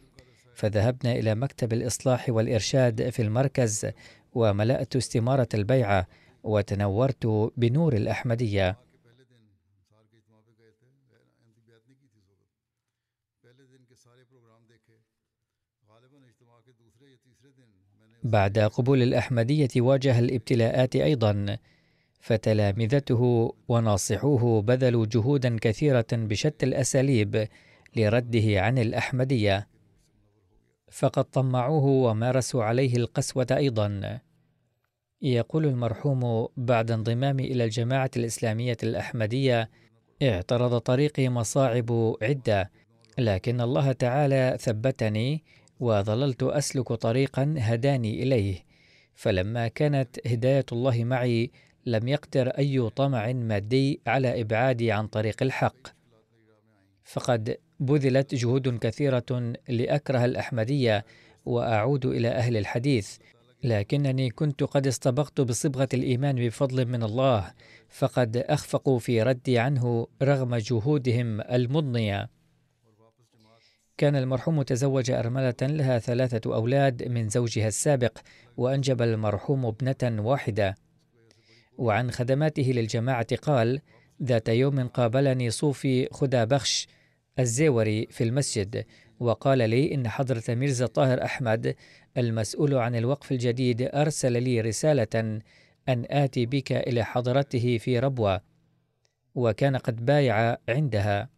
فذهبنا 0.54 1.12
إلى 1.12 1.34
مكتب 1.34 1.72
الإصلاح 1.72 2.28
والإرشاد 2.28 3.10
في 3.10 3.22
المركز 3.22 3.86
وملأت 4.36 4.96
استمارة 4.96 5.48
البيعة 5.54 6.06
وتنورت 6.42 7.26
بنور 7.56 7.96
الأحمدية. 7.96 8.76
بعد 18.24 18.58
قبول 18.58 19.02
الأحمدية 19.02 19.68
واجه 19.76 20.18
الابتلاءات 20.18 20.96
أيضا 20.96 21.58
فتلامذته 22.20 23.54
وناصحوه 23.68 24.62
بذلوا 24.62 25.06
جهودا 25.06 25.56
كثيرة 25.60 26.06
بشتى 26.12 26.66
الأساليب 26.66 27.48
لرده 27.96 28.60
عن 28.62 28.78
الأحمدية. 28.78 29.68
فقد 30.90 31.24
طمعوه 31.24 31.84
ومارسوا 31.84 32.64
عليه 32.64 32.96
القسوة 32.96 33.46
أيضا. 33.50 34.20
يقول 35.34 35.66
المرحوم 35.66 36.48
بعد 36.56 36.90
انضمامي 36.90 37.44
إلى 37.44 37.64
الجماعة 37.64 38.10
الإسلامية 38.16 38.76
الأحمدية 38.82 39.70
اعترض 40.22 40.78
طريقي 40.78 41.28
مصاعب 41.28 42.16
عدة 42.22 42.70
لكن 43.18 43.60
الله 43.60 43.92
تعالى 43.92 44.56
ثبتني 44.60 45.44
وظللت 45.80 46.42
أسلك 46.42 46.92
طريقا 46.92 47.54
هداني 47.58 48.22
إليه. 48.22 48.64
فلما 49.14 49.68
كانت 49.68 50.26
هداية 50.26 50.64
الله 50.72 51.04
معي 51.04 51.50
لم 51.86 52.08
يقدر 52.08 52.48
أي 52.48 52.90
طمع 52.90 53.32
مادي 53.32 54.00
على 54.06 54.40
إبعادي 54.40 54.92
عن 54.92 55.06
طريق 55.06 55.42
الحق. 55.42 55.88
فقد 57.04 57.56
بذلت 57.80 58.34
جهود 58.34 58.78
كثيرة 58.78 59.52
لأكره 59.68 60.24
الأحمدية 60.24 61.04
وأعود 61.44 62.06
إلى 62.06 62.28
أهل 62.28 62.56
الحديث. 62.56 63.16
لكنني 63.64 64.30
كنت 64.30 64.62
قد 64.62 64.86
اصطبغت 64.86 65.40
بصبغة 65.40 65.88
الإيمان 65.94 66.36
بفضل 66.46 66.86
من 66.86 67.02
الله 67.02 67.52
فقد 67.88 68.36
أخفقوا 68.36 68.98
في 68.98 69.22
ردي 69.22 69.58
عنه 69.58 70.06
رغم 70.22 70.56
جهودهم 70.56 71.40
المضنية. 71.40 72.28
كان 73.98 74.16
المرحوم 74.16 74.62
تزوج 74.62 75.10
أرملة 75.10 75.54
لها 75.62 75.98
ثلاثة 75.98 76.54
أولاد 76.54 77.08
من 77.08 77.28
زوجها 77.28 77.68
السابق 77.68 78.18
وأنجب 78.56 79.02
المرحوم 79.02 79.66
ابنة 79.66 80.22
واحدة. 80.22 80.74
وعن 81.78 82.10
خدماته 82.10 82.62
للجماعة 82.62 83.36
قال 83.36 83.80
ذات 84.22 84.48
يوم 84.48 84.88
قابلني 84.88 85.50
صوفي 85.50 86.08
خدا 86.12 86.44
بخش 86.44 86.88
الزيوري 87.38 88.06
في 88.10 88.24
المسجد 88.24 88.84
وقال 89.20 89.70
لي 89.70 89.94
إن 89.94 90.08
حضرة 90.08 90.42
ميرزا 90.48 90.86
طاهر 90.86 91.24
أحمد 91.24 91.74
المسؤول 92.16 92.74
عن 92.74 92.96
الوقف 92.96 93.32
الجديد 93.32 93.82
أرسل 93.82 94.42
لي 94.42 94.60
رسالة 94.60 95.40
أن 95.88 96.04
آتي 96.10 96.46
بك 96.46 96.72
إلى 96.72 97.04
حضرته 97.04 97.78
في 97.78 97.98
ربوة 97.98 98.40
وكان 99.34 99.76
قد 99.76 100.04
بايع 100.04 100.56
عندها. 100.68 101.28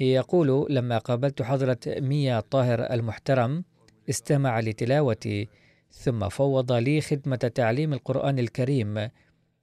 يقول 0.00 0.66
لما 0.70 0.98
قابلت 0.98 1.42
حضرة 1.42 1.78
ميا 1.86 2.40
طاهر 2.40 2.92
المحترم 2.92 3.64
استمع 4.10 4.60
لتلاوتي 4.60 5.48
ثم 5.90 6.28
فوض 6.28 6.72
لي 6.72 7.00
خدمة 7.00 7.36
تعليم 7.36 7.92
القرآن 7.92 8.38
الكريم 8.38 9.08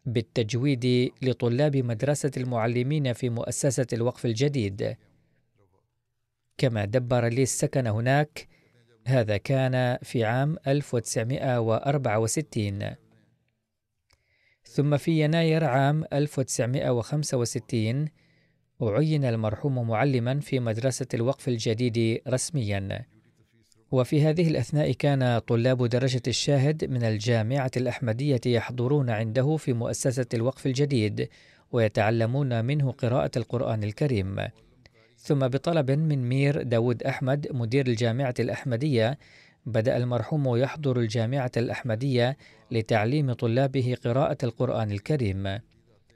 بالتجويد 0.05 1.11
لطلاب 1.21 1.77
مدرسة 1.77 2.31
المعلمين 2.37 3.13
في 3.13 3.29
مؤسسة 3.29 3.87
الوقف 3.93 4.25
الجديد. 4.25 4.95
كما 6.57 6.85
دبر 6.85 7.27
لي 7.27 7.43
السكن 7.43 7.87
هناك 7.87 8.47
هذا 9.07 9.37
كان 9.37 9.97
في 10.01 10.23
عام 10.23 10.57
1964 10.67 12.95
ثم 14.63 14.97
في 14.97 15.23
يناير 15.23 15.63
عام 15.63 16.05
1965 16.13 18.07
أعين 18.83 19.25
المرحوم 19.25 19.87
معلما 19.87 20.39
في 20.39 20.59
مدرسة 20.59 21.05
الوقف 21.13 21.47
الجديد 21.47 22.21
رسميا. 22.27 23.05
وفي 23.91 24.21
هذه 24.21 24.47
الأثناء 24.47 24.91
كان 24.91 25.39
طلاب 25.39 25.85
درجة 25.85 26.21
الشاهد 26.27 26.85
من 26.85 27.03
الجامعة 27.03 27.71
الأحمدية 27.77 28.41
يحضرون 28.45 29.09
عنده 29.09 29.57
في 29.57 29.73
مؤسسة 29.73 30.25
الوقف 30.33 30.65
الجديد 30.65 31.29
ويتعلمون 31.71 32.65
منه 32.65 32.91
قراءة 32.91 33.31
القرآن 33.37 33.83
الكريم. 33.83 34.47
ثم 35.25 35.39
بطلب 35.39 35.91
من 35.91 36.29
مير 36.29 36.61
داود 36.61 37.03
أحمد 37.03 37.47
مدير 37.51 37.87
الجامعة 37.87 38.33
الأحمدية 38.39 39.17
بدأ 39.65 39.97
المرحوم 39.97 40.55
يحضر 40.55 40.99
الجامعة 40.99 41.51
الأحمدية 41.57 42.37
لتعليم 42.71 43.33
طلابه 43.33 43.97
قراءة 44.03 44.37
القرآن 44.43 44.91
الكريم. 44.91 45.59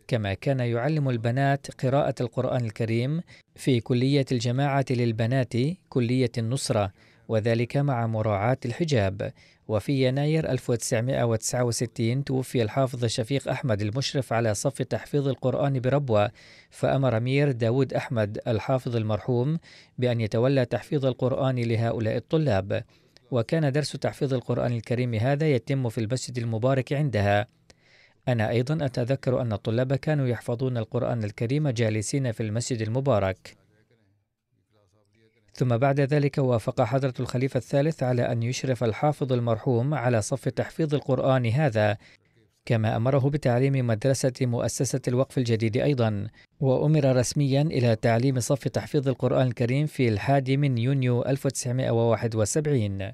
كما 0.07 0.33
كان 0.33 0.59
يعلم 0.59 1.09
البنات 1.09 1.85
قراءة 1.85 2.15
القرآن 2.21 2.65
الكريم 2.65 3.21
في 3.55 3.79
كلية 3.79 4.25
الجماعة 4.31 4.85
للبنات 4.89 5.53
كلية 5.89 6.31
النصرة 6.37 6.91
وذلك 7.27 7.77
مع 7.77 8.07
مراعاة 8.07 8.57
الحجاب. 8.65 9.33
وفي 9.69 10.07
يناير 10.07 10.51
1969 10.51 12.23
توفي 12.23 12.61
الحافظ 12.61 13.05
شفيق 13.05 13.49
أحمد 13.49 13.81
المشرف 13.81 14.33
على 14.33 14.53
صف 14.53 14.81
تحفيظ 14.81 15.27
القرآن 15.27 15.79
بربوة 15.79 16.31
فأمر 16.69 17.19
مير 17.19 17.51
داود 17.51 17.93
أحمد 17.93 18.39
الحافظ 18.47 18.95
المرحوم 18.95 19.59
بأن 19.97 20.21
يتولى 20.21 20.65
تحفيظ 20.65 21.05
القرآن 21.05 21.55
لهؤلاء 21.55 22.17
الطلاب. 22.17 22.83
وكان 23.31 23.71
درس 23.71 23.91
تحفيظ 23.91 24.33
القرآن 24.33 24.71
الكريم 24.71 25.13
هذا 25.13 25.51
يتم 25.51 25.89
في 25.89 25.97
المسجد 25.97 26.37
المبارك 26.37 26.93
عندها. 26.93 27.47
أنا 28.27 28.49
أيضا 28.49 28.85
أتذكر 28.85 29.41
أن 29.41 29.53
الطلاب 29.53 29.93
كانوا 29.93 30.27
يحفظون 30.27 30.77
القرآن 30.77 31.23
الكريم 31.23 31.69
جالسين 31.69 32.31
في 32.31 32.43
المسجد 32.43 32.81
المبارك. 32.81 33.58
ثم 35.59 35.77
بعد 35.77 35.99
ذلك 35.99 36.37
وافق 36.37 36.81
حضرة 36.81 37.13
الخليفة 37.19 37.57
الثالث 37.57 38.03
على 38.03 38.31
أن 38.31 38.43
يشرف 38.43 38.83
الحافظ 38.83 39.33
المرحوم 39.33 39.93
على 39.93 40.21
صف 40.21 40.49
تحفيظ 40.49 40.93
القرآن 40.93 41.45
هذا 41.45 41.97
كما 42.65 42.95
أمره 42.95 43.29
بتعليم 43.29 43.87
مدرسة 43.87 44.33
مؤسسة 44.41 45.01
الوقف 45.07 45.37
الجديد 45.37 45.77
أيضا 45.77 46.27
وأمر 46.59 47.15
رسميا 47.15 47.61
إلى 47.61 47.95
تعليم 47.95 48.39
صف 48.39 48.67
تحفيظ 48.67 49.07
القرآن 49.07 49.47
الكريم 49.47 49.85
في 49.85 50.09
الحادي 50.09 50.57
من 50.57 50.77
يونيو 50.77 51.21
1971 51.21 53.11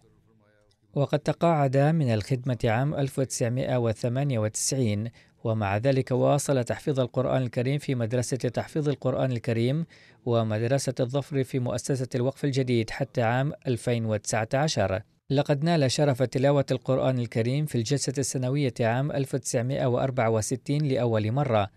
وقد 0.94 1.20
تقاعد 1.20 1.78
من 1.78 2.14
الخدمة 2.14 2.60
عام 2.66 2.96
1998 2.96 5.10
ومع 5.46 5.78
ذلك 5.78 6.12
واصل 6.12 6.64
تحفيظ 6.64 7.00
القرآن 7.00 7.42
الكريم 7.42 7.80
في 7.80 7.96
مدرسة 7.96 8.38
تحفيظ 8.38 8.90
القرآن 8.90 9.32
الكريم 9.32 9.86
ومدرسة 10.26 10.94
الظفر 11.00 11.44
في 11.44 11.60
مؤسسة 11.60 12.08
الوقف 12.16 12.46
الجديد 12.46 12.90
حتى 12.90 13.22
عام 13.22 13.54
2019 13.68 15.02
لقد 15.30 15.64
نال 15.64 15.92
شرف 15.92 16.24
تلاوة 16.24 16.66
القرآن 16.72 17.20
الكريم 17.20 17.66
في 17.66 17.76
الجلسة 17.76 18.14
السنوية 18.18 18.74
عام 18.80 19.12
1964 19.12 20.78
لأول 20.78 21.32
مرة. 21.32 21.72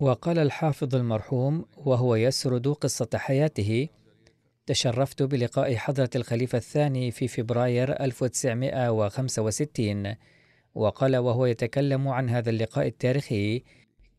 وقال 0.00 0.38
الحافظ 0.38 0.94
المرحوم 0.94 1.64
وهو 1.76 2.14
يسرد 2.14 2.68
قصة 2.68 3.08
حياته 3.14 3.88
تشرفت 4.66 5.22
بلقاء 5.22 5.76
حضرة 5.76 6.10
الخليفة 6.16 6.58
الثاني 6.58 7.10
في 7.10 7.28
فبراير 7.28 8.00
1965 8.00 10.14
وقال 10.74 11.16
وهو 11.16 11.46
يتكلم 11.46 12.08
عن 12.08 12.30
هذا 12.30 12.50
اللقاء 12.50 12.86
التاريخي 12.86 13.62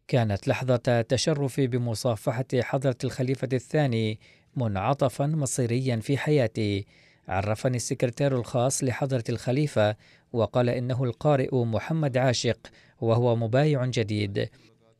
كانت 0.08 0.48
لحظة 0.48 1.02
تشرفي 1.02 1.68
بمصافحة 1.68 2.46
حضرة 2.62 2.98
الخليفة 3.04 3.50
الثاني 3.54 4.20
منعطفا 4.56 5.26
مصيريا 5.26 5.96
في 5.96 6.18
حياتي 6.18 6.86
عرفني 7.28 7.78
السكرتير 7.78 8.36
الخاص 8.36 8.84
لحضرة 8.84 9.24
الخليفة 9.30 9.96
وقال 10.34 10.70
إنه 10.70 11.04
القارئ 11.04 11.56
محمد 11.56 12.18
عاشق 12.18 12.58
وهو 13.02 13.36
مبايع 13.36 13.86
جديد. 13.86 14.50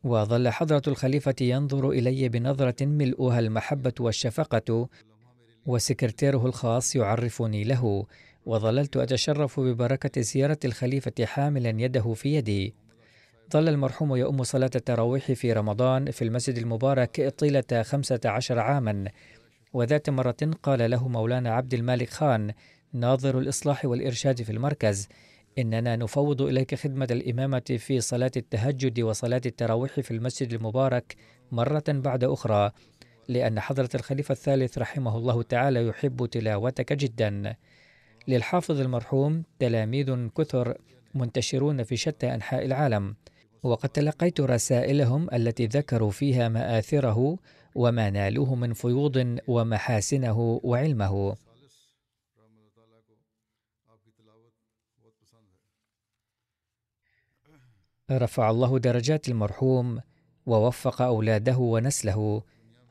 وظل 0.04 0.48
حضرة 0.48 0.82
الخليفة 0.88 1.34
ينظر 1.40 1.90
إلي 1.90 2.28
بنظرة 2.28 2.84
ملؤها 2.84 3.38
المحبة 3.38 3.92
والشفقة 4.00 4.88
وسكرتيره 5.66 6.46
الخاص 6.46 6.96
يعرفني 6.96 7.64
له 7.64 8.06
وظللت 8.46 8.96
أتشرف 8.96 9.60
ببركة 9.60 10.20
زيارة 10.20 10.58
الخليفة 10.64 11.24
حاملا 11.24 11.70
يده 11.70 12.14
في 12.14 12.34
يدي. 12.34 12.74
ظل 13.52 13.68
المرحوم 13.68 14.16
يؤم 14.16 14.42
صلاة 14.42 14.70
التراويح 14.76 15.32
في 15.32 15.52
رمضان 15.52 16.10
في 16.10 16.24
المسجد 16.24 16.58
المبارك 16.58 17.34
طيلة 17.38 17.82
خمسة 17.82 18.20
عشر 18.24 18.58
عاما. 18.58 19.04
وذات 19.72 20.10
مرة 20.10 20.36
قال 20.62 20.90
له 20.90 21.08
مولانا 21.08 21.54
عبد 21.54 21.74
المالك 21.74 22.08
خان 22.08 22.52
ناظر 22.92 23.38
الإصلاح 23.38 23.84
والإرشاد 23.84 24.42
في 24.42 24.52
المركز 24.52 25.08
إننا 25.58 25.96
نفوض 25.96 26.42
إليك 26.42 26.74
خدمة 26.74 27.08
الإمامة 27.10 27.76
في 27.78 28.00
صلاة 28.00 28.30
التهجد 28.36 29.00
وصلاة 29.00 29.40
التراويح 29.46 30.00
في 30.00 30.10
المسجد 30.10 30.52
المبارك 30.52 31.16
مرة 31.52 31.84
بعد 31.88 32.24
أخرى. 32.24 32.70
لأن 33.28 33.60
حضرة 33.60 33.88
الخليفة 33.94 34.32
الثالث 34.32 34.78
رحمه 34.78 35.16
الله 35.16 35.42
تعالى 35.42 35.86
يحب 35.86 36.26
تلاوتك 36.26 36.92
جدا. 36.92 37.56
للحافظ 38.28 38.80
المرحوم 38.80 39.42
تلاميذ 39.58 40.28
كثر 40.28 40.78
منتشرون 41.14 41.82
في 41.82 41.96
شتى 41.96 42.34
أنحاء 42.34 42.64
العالم 42.64 43.14
وقد 43.62 43.88
تلقيت 43.88 44.40
رسائلهم 44.40 45.28
التي 45.32 45.66
ذكروا 45.66 46.10
فيها 46.10 46.48
مآثره 46.48 47.38
وما 47.74 48.10
نالوه 48.10 48.54
من 48.54 48.72
فيوض 48.72 49.38
ومحاسنه 49.48 50.60
وعلمه. 50.64 51.36
رفع 58.10 58.50
الله 58.50 58.78
درجات 58.78 59.28
المرحوم 59.28 60.00
ووفق 60.46 61.02
أولاده 61.02 61.56
ونسله. 61.58 62.42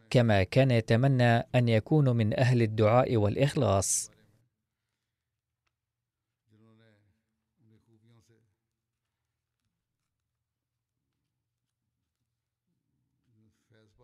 كما 0.10 0.44
كان 0.44 0.72
يتمنى 0.72 1.38
أن 1.56 1.70
يكونوا 1.70 2.14
من 2.14 2.40
أهل 2.40 2.62
الدعاء 2.62 3.18
والإخلاص. 3.18 4.12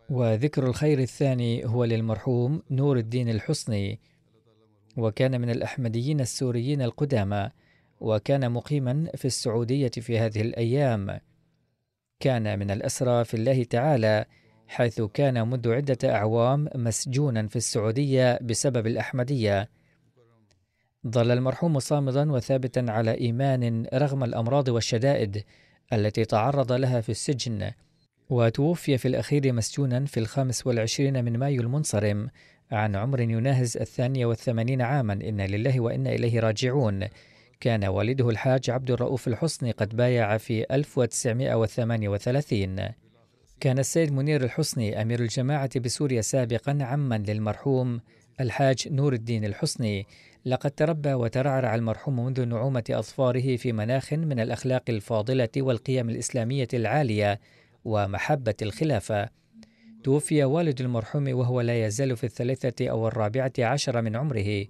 وذكر 0.09 0.67
الخير 0.67 0.99
الثاني 0.99 1.65
هو 1.65 1.83
للمرحوم 1.83 2.63
نور 2.71 2.97
الدين 2.97 3.29
الحصني 3.29 3.99
وكان 4.97 5.41
من 5.41 5.49
الأحمديين 5.49 6.21
السوريين 6.21 6.81
القدامى 6.81 7.49
وكان 7.99 8.51
مقيما 8.51 9.11
في 9.15 9.25
السعودية 9.25 9.91
في 9.91 10.19
هذه 10.19 10.41
الأيام. 10.41 11.19
كان 12.19 12.59
من 12.59 12.71
الأسرى 12.71 13.25
في 13.25 13.33
الله 13.33 13.63
تعالى 13.63 14.25
حيث 14.73 15.01
كان 15.01 15.49
منذ 15.49 15.71
عدة 15.71 16.15
أعوام 16.15 16.69
مسجونا 16.75 17.47
في 17.47 17.55
السعودية 17.55 18.39
بسبب 18.41 18.87
الأحمدية. 18.87 19.69
ظل 21.07 21.31
المرحوم 21.31 21.79
صامدا 21.79 22.31
وثابتا 22.31 22.85
على 22.89 23.11
إيمان 23.11 23.85
رغم 23.93 24.23
الأمراض 24.23 24.69
والشدائد 24.69 25.43
التي 25.93 26.25
تعرض 26.25 26.71
لها 26.71 27.01
في 27.01 27.09
السجن 27.09 27.71
وتوفي 28.29 28.97
في 28.97 29.07
الأخير 29.07 29.53
مسجونا 29.53 30.05
في 30.05 30.19
الخامس 30.19 30.67
والعشرين 30.67 31.25
من 31.25 31.37
مايو 31.37 31.61
المنصرم 31.61 32.29
عن 32.71 32.95
عمر 32.95 33.19
يناهز 33.19 33.77
الثانية 33.77 34.25
والثمانين 34.25 34.81
عاما. 34.81 35.13
إنا 35.13 35.47
لله 35.47 35.79
وإنا 35.79 36.09
إليه 36.09 36.39
راجعون. 36.39 37.07
كان 37.59 37.85
والده 37.85 38.29
الحاج 38.29 38.69
عبد 38.69 38.91
الرؤوف 38.91 39.27
الحصني 39.27 39.71
قد 39.71 39.95
بايع 39.95 40.37
في 40.37 40.65
1938 40.71 43.02
كان 43.63 43.79
السيد 43.79 44.13
منير 44.13 44.43
الحصني 44.43 45.01
أمير 45.01 45.19
الجماعة 45.19 45.79
بسوريا 45.79 46.21
سابقا 46.21 46.77
عما 46.81 47.17
للمرحوم 47.27 48.01
الحاج 48.41 48.87
نور 48.91 49.13
الدين 49.13 49.45
الحصني 49.45 50.05
لقد 50.45 50.71
تربى 50.71 51.13
وترعرع 51.13 51.75
المرحوم 51.75 52.25
منذ 52.25 52.45
نعومة 52.45 52.83
أظفاره 52.89 53.55
في 53.55 53.71
مناخ 53.71 54.13
من 54.13 54.39
الأخلاق 54.39 54.83
الفاضلة 54.89 55.49
والقيم 55.57 56.09
الإسلامية 56.09 56.67
العالية 56.73 57.39
ومحبة 57.85 58.55
الخلافة. 58.61 59.29
توفي 60.03 60.43
والد 60.43 60.81
المرحوم 60.81 61.33
وهو 61.33 61.61
لا 61.61 61.85
يزال 61.85 62.17
في 62.17 62.23
الثالثة 62.23 62.87
أو 62.87 63.07
الرابعة 63.07 63.53
عشر 63.59 64.01
من 64.01 64.15
عمره. 64.15 64.65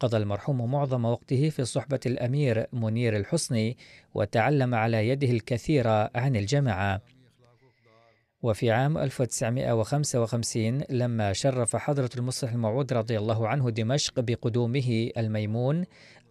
قضى 0.00 0.16
المرحوم 0.16 0.70
معظم 0.70 1.04
وقته 1.04 1.48
في 1.48 1.64
صحبة 1.64 2.00
الأمير 2.06 2.66
منير 2.72 3.16
الحصني 3.16 3.76
وتعلم 4.14 4.74
على 4.74 5.08
يده 5.08 5.30
الكثير 5.30 5.88
عن 5.88 6.36
الجماعة. 6.36 7.17
وفي 8.42 8.70
عام 8.70 8.98
1955 8.98 10.82
لما 10.90 11.32
شرف 11.32 11.76
حضرة 11.76 12.10
المصلح 12.16 12.52
الموعود 12.52 12.92
رضي 12.92 13.18
الله 13.18 13.48
عنه 13.48 13.70
دمشق 13.70 14.20
بقدومه 14.20 15.10
الميمون 15.16 15.84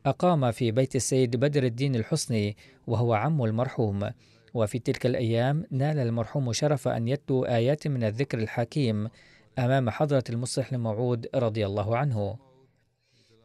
أقام 0.05 0.51
في 0.51 0.71
بيت 0.71 0.95
السيد 0.95 1.35
بدر 1.35 1.63
الدين 1.63 1.95
الحصني 1.95 2.57
وهو 2.87 3.13
عم 3.13 3.43
المرحوم. 3.43 4.09
وفي 4.53 4.79
تلك 4.79 5.05
الأيام 5.05 5.63
نال 5.71 5.99
المرحوم 5.99 6.53
شرف 6.53 6.87
أن 6.87 7.07
يتلو 7.07 7.45
آيات 7.45 7.87
من 7.87 8.03
الذكر 8.03 8.39
الحكيم 8.39 9.09
أمام 9.59 9.89
حضرة 9.89 10.23
المصلح 10.29 10.73
الموعود 10.73 11.27
رضي 11.35 11.65
الله 11.65 11.97
عنه. 11.97 12.46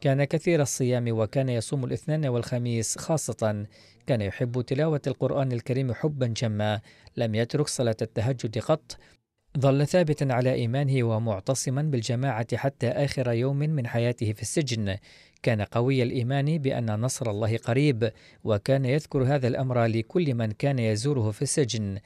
كان 0.03 0.25
كثير 0.25 0.63
الصيام 0.63 1.19
وكان 1.19 1.49
يصوم 1.49 1.85
الاثنين 1.85 2.27
والخميس 2.27 2.99
خاصة 2.99 3.67
كان 4.07 4.21
يحب 4.21 4.61
تلاوة 4.61 5.01
القرآن 5.07 5.53
الكريم 5.53 5.93
حبا 5.95 6.27
جما 6.27 6.81
لم 7.17 7.35
يترك 7.35 7.69
صلاة 7.69 7.97
التهجد 8.03 8.59
قط. 8.59 8.97
ظل 9.59 9.87
ثابتا 9.87 10.25
على 10.31 10.53
إيمانه 10.53 11.05
ومعتصما 11.05 11.83
بالجماعة 11.83 12.57
حتى 12.57 12.89
آخر 12.89 13.33
يوم 13.33 13.57
من 13.57 13.87
حياته 13.87 14.33
في 14.33 14.43
السجن. 14.43 14.97
كان 15.43 15.63
قوي 15.63 16.03
الإيمان 16.03 16.59
بأن 16.59 17.01
نصر 17.01 17.31
الله 17.31 17.57
قريب 17.57 18.13
وكان 18.45 18.85
يذكر 18.85 19.23
هذا 19.23 19.49
الأمر 19.49 19.85
لكل 19.85 20.35
من 20.35 20.53
كان 20.53 20.79
يزوره 20.79 21.31
في 21.31 21.43
السجن. 21.43 21.99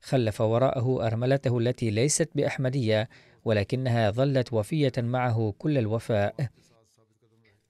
خلف 0.00 0.40
وراءه 0.40 1.06
أرملته 1.06 1.58
التي 1.58 1.90
ليست 1.90 2.28
بأحمدية 2.34 3.08
ولكنها 3.44 4.10
ظلت 4.10 4.52
وفية 4.52 4.92
معه 4.98 5.54
كل 5.58 5.78
الوفاء. 5.78 6.34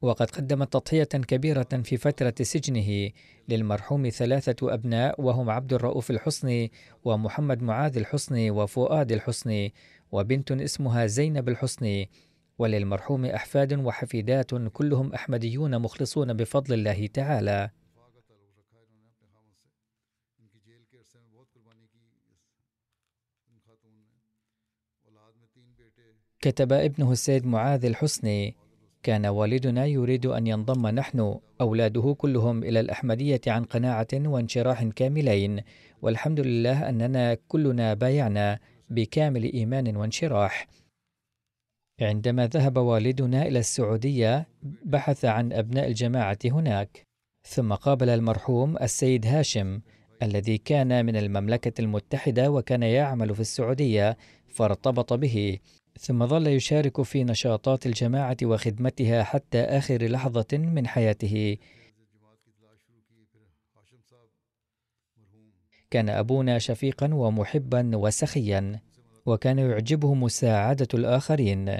وقد 0.02 0.30
قدمت 0.30 0.72
تضحية 0.72 1.04
كبيرة 1.04 1.68
في 1.84 1.96
فترة 1.96 2.34
سجنه 2.42 3.10
للمرحوم 3.48 4.08
ثلاثة 4.08 4.74
أبناء 4.74 5.20
وهم 5.20 5.50
عبد 5.50 5.72
الرؤوف 5.72 6.10
الحصني 6.10 6.72
ومحمد 7.04 7.62
معاذ 7.62 7.96
الحصني 7.98 8.50
وفؤاد 8.50 9.12
الحصني 9.12 9.74
وبنت 10.12 10.52
اسمها 10.52 11.06
زينب 11.06 11.48
الحصني 11.48 12.10
وللمرحوم 12.58 13.24
أحفاد 13.24 13.72
وحفيدات 13.72 14.54
كلهم 14.54 15.12
أحمديون 15.12 15.78
مخلصون 15.78 16.32
بفضل 16.32 16.74
الله 16.74 17.06
تعالى. 17.06 17.70
كتب 26.44 26.72
ابنه 26.72 27.12
السيد 27.12 27.46
معاذ 27.46 27.84
الحسني 27.84 28.54
كان 29.02 29.26
والدنا 29.26 29.86
يريد 29.86 30.26
أن 30.26 30.46
ينضم 30.46 30.86
نحن 30.86 31.38
أولاده 31.60 32.14
كلهم 32.18 32.64
إلى 32.64 32.80
الأحمدية 32.80 33.40
عن 33.46 33.64
قناعة 33.64 34.08
وانشراح 34.14 34.84
كاملين 34.84 35.60
والحمد 36.02 36.40
لله 36.40 36.88
أننا 36.88 37.34
كلنا 37.48 37.94
بايعنا 37.94 38.58
بكامل 38.90 39.52
إيمان 39.52 39.96
وانشراح. 39.96 40.66
عندما 42.00 42.46
ذهب 42.46 42.76
والدنا 42.76 43.46
إلى 43.46 43.58
السعودية 43.58 44.46
بحث 44.84 45.24
عن 45.24 45.52
أبناء 45.52 45.88
الجماعة 45.88 46.38
هناك. 46.44 47.02
ثم 47.48 47.72
قابل 47.74 48.08
المرحوم 48.08 48.76
السيد 48.76 49.26
هاشم 49.26 49.80
الذي 50.22 50.58
كان 50.58 51.06
من 51.06 51.16
المملكة 51.16 51.80
المتحدة 51.80 52.50
وكان 52.50 52.82
يعمل 52.82 53.34
في 53.34 53.40
السعودية 53.40 54.16
فارتبط 54.48 55.12
به. 55.12 55.58
ثم 55.98 56.26
ظل 56.26 56.46
يشارك 56.46 57.02
في 57.02 57.24
نشاطات 57.24 57.86
الجماعة 57.86 58.36
وخدمتها 58.42 59.22
حتى 59.22 59.60
آخر 59.60 60.06
لحظة 60.06 60.46
من 60.52 60.86
حياته. 60.86 61.56
كان 65.90 66.08
أبونا 66.08 66.58
شفيقا 66.58 67.14
ومحبا 67.14 67.96
وسخيا، 67.96 68.80
وكان 69.26 69.58
يعجبه 69.58 70.14
مساعدة 70.14 70.88
الآخرين. 70.94 71.76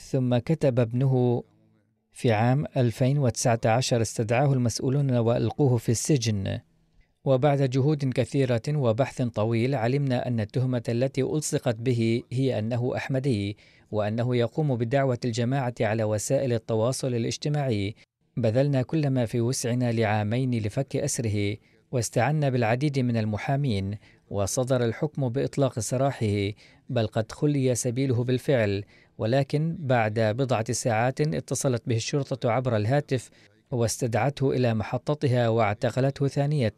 ثم 0.00 0.38
كتب 0.38 0.80
ابنه 0.80 1.44
في 2.12 2.32
عام 2.32 2.66
2019 2.76 4.02
استدعاه 4.02 4.52
المسؤولون 4.52 5.10
وألقوه 5.10 5.76
في 5.76 5.88
السجن. 5.88 6.60
وبعد 7.26 7.62
جهود 7.62 8.04
كثيرة 8.04 8.62
وبحث 8.68 9.22
طويل 9.22 9.74
علمنا 9.74 10.28
أن 10.28 10.40
التهمة 10.40 10.82
التي 10.88 11.22
ألصقت 11.22 11.74
به 11.74 12.22
هي 12.32 12.58
أنه 12.58 12.96
أحمدي 12.96 13.56
وأنه 13.90 14.36
يقوم 14.36 14.76
بدعوة 14.76 15.18
الجماعة 15.24 15.74
على 15.80 16.04
وسائل 16.04 16.52
التواصل 16.52 17.14
الاجتماعي. 17.14 17.94
بذلنا 18.36 18.82
كل 18.82 19.10
ما 19.10 19.26
في 19.26 19.40
وسعنا 19.40 19.92
لعامين 19.92 20.54
لفك 20.54 20.96
أسره 20.96 21.56
واستعنا 21.92 22.48
بالعديد 22.48 22.98
من 22.98 23.16
المحامين 23.16 23.98
وصدر 24.30 24.84
الحكم 24.84 25.28
بإطلاق 25.28 25.78
سراحه 25.78 26.50
بل 26.88 27.06
قد 27.06 27.32
خلي 27.32 27.74
سبيله 27.74 28.24
بالفعل. 28.24 28.84
ولكن 29.18 29.76
بعد 29.78 30.20
بضعة 30.20 30.72
ساعات 30.72 31.20
اتصلت 31.20 31.82
به 31.86 31.96
الشرطة 31.96 32.50
عبر 32.50 32.76
الهاتف 32.76 33.30
واستدعته 33.70 34.50
إلى 34.50 34.74
محطتها 34.74 35.48
واعتقلته 35.48 36.28
ثانية 36.28 36.74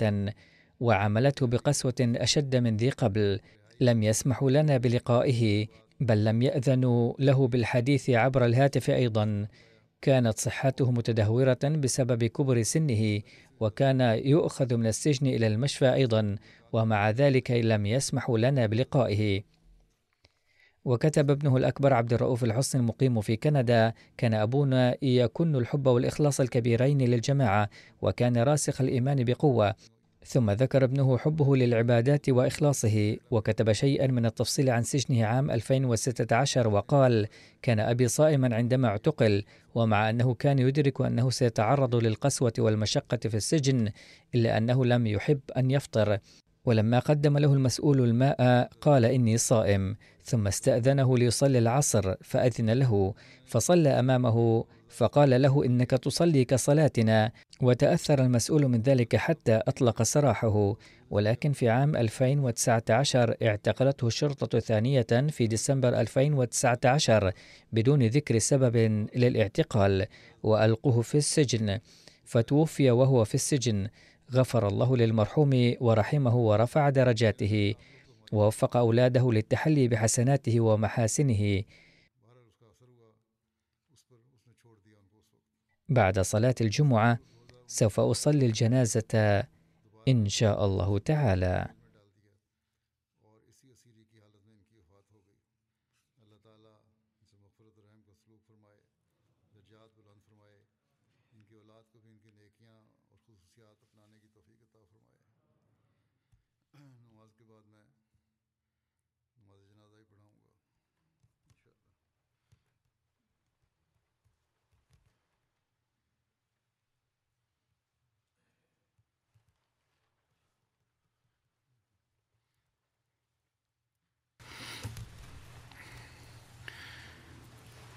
وعملته 0.81 1.47
بقسوة 1.47 1.95
أشد 2.01 2.57
من 2.57 2.77
ذي 2.77 2.91
قبل. 2.91 3.41
لم 3.81 4.03
يسمحوا 4.03 4.51
لنا 4.51 4.77
بلقائه 4.77 5.67
بل 6.01 6.25
لم 6.25 6.43
يأذنوا 6.43 7.15
له 7.19 7.49
بالحديث 7.49 8.11
عبر 8.11 8.45
الهاتف 8.45 8.91
أيضا. 8.91 9.47
كانت 10.03 10.39
صحته 10.39 10.91
متدهورة 10.91 11.59
بسبب 11.65 12.25
كبر 12.25 12.63
سنه 12.63 13.21
وكان 13.61 14.01
يؤخذ 14.25 14.77
من 14.77 14.87
السجن 14.87 15.27
إلى 15.27 15.47
المشفى 15.47 15.95
أيضا 15.95 16.37
ومع 16.73 17.11
ذلك 17.11 17.51
لم 17.51 17.87
يسمحوا 17.87 18.39
لنا 18.39 18.67
بلقائه. 18.67 19.43
وكتب 20.89 21.31
ابنه 21.31 21.57
الأكبر 21.57 21.93
عبد 21.93 22.13
الرؤوف 22.13 22.45
الحسن 22.45 22.79
المقيم 22.79 23.21
في 23.21 23.37
كندا 23.37 23.93
كان 24.17 24.35
أبونا 24.35 24.97
يكن 25.03 25.57
الحب 25.57 25.87
والإخلاص 25.87 26.41
الكبيرين 26.41 26.99
للجماعة 26.99 27.69
وكان 28.03 28.37
راسخ 28.37 28.81
الإيمان 28.81 29.25
بقوة. 29.25 29.75
ثم 30.25 30.51
ذكر 30.51 30.85
ابنه 30.85 31.19
حبه 31.19 31.57
للعبادات 31.57 32.29
وإخلاصه 32.29 33.17
وكتب 33.31 33.73
شيئا 33.73 34.07
من 34.07 34.27
التفصيل 34.27 34.71
عن 34.71 34.83
سجنه 34.83 35.25
عام 35.25 35.51
2016 35.51 36.69
وقال 36.69 37.27
كان 37.63 37.81
أبي 37.81 38.09
صائما 38.09 38.57
عندما 38.57 38.89
اعتقل 38.89 39.45
ومع 39.75 40.11
أنه 40.11 40.35
كان 40.35 40.59
يدرك 40.59 41.01
أنه 41.01 41.31
سيتعرض 41.31 41.95
للقسوة 41.95 42.53
والمشقة 42.59 43.29
في 43.29 43.37
السجن 43.37 43.91
إلا 44.35 44.59
أنه 44.59 44.85
لم 44.85 45.07
يحب 45.07 45.41
أن 45.57 45.71
يفطر. 45.71 46.19
ولما 46.65 46.99
قدم 46.99 47.39
له 47.39 47.53
المسؤول 47.53 48.01
الماء 48.01 48.71
قال 48.81 49.05
إني 49.05 49.37
صائم 49.37 49.97
ثم 50.25 50.47
استأذنه 50.47 51.19
ليصلي 51.19 51.59
العصر 51.59 52.15
فأذن 52.21 52.71
له 52.71 53.15
فصلى 53.47 53.89
أمامه 53.89 54.65
فقال 54.89 55.43
له 55.43 55.65
إنك 55.65 55.91
تصلي 55.91 56.45
كصلاتنا 56.45 57.33
وتأثر 57.63 58.25
المسؤول 58.25 58.69
من 58.69 58.83
ذلك 58.83 59.17
حتى 59.17 59.55
أطلق 59.55 60.03
سراحه 60.03 60.77
ولكن 61.11 61.53
في 61.53 61.69
عام 61.69 61.97
2019 61.97 63.35
اعتقلته 63.43 64.07
الشرطة 64.07 64.59
ثانية 64.59 65.07
في 65.31 65.47
ديسمبر 65.47 65.89
2019 66.01 67.33
بدون 67.73 68.03
ذكر 68.03 68.39
سبب 68.39 68.77
للاعتقال 69.17 70.07
وألقوه 70.43 71.03
في 71.03 71.19
السجن 71.19 71.79
فتوفي 72.25 72.91
وهو 72.91 73.25
في 73.25 73.35
السجن. 73.35 73.89
غفر 74.33 74.69
الله 74.69 74.97
للمرحوم 74.97 75.75
ورحمه 75.81 76.37
ورفع 76.37 76.91
درجاته 76.91 77.75
ووفق 78.33 78.77
أولاده 78.77 79.33
للتحلي 79.33 79.89
بحسناته 79.89 80.61
ومحاسنه. 80.61 81.63
بعد 85.89 86.21
صلاة 86.21 86.55
الجمعة 86.61 87.19
سوف 87.67 88.01
أصلي 88.01 88.47
الجنازة 88.47 89.45
إن 90.09 90.29
شاء 90.29 90.65
الله 90.65 90.99
تعالى. 90.99 91.78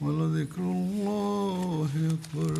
ولذكر 0.00 0.60
الله 0.62 1.88
أكبر 2.14 2.54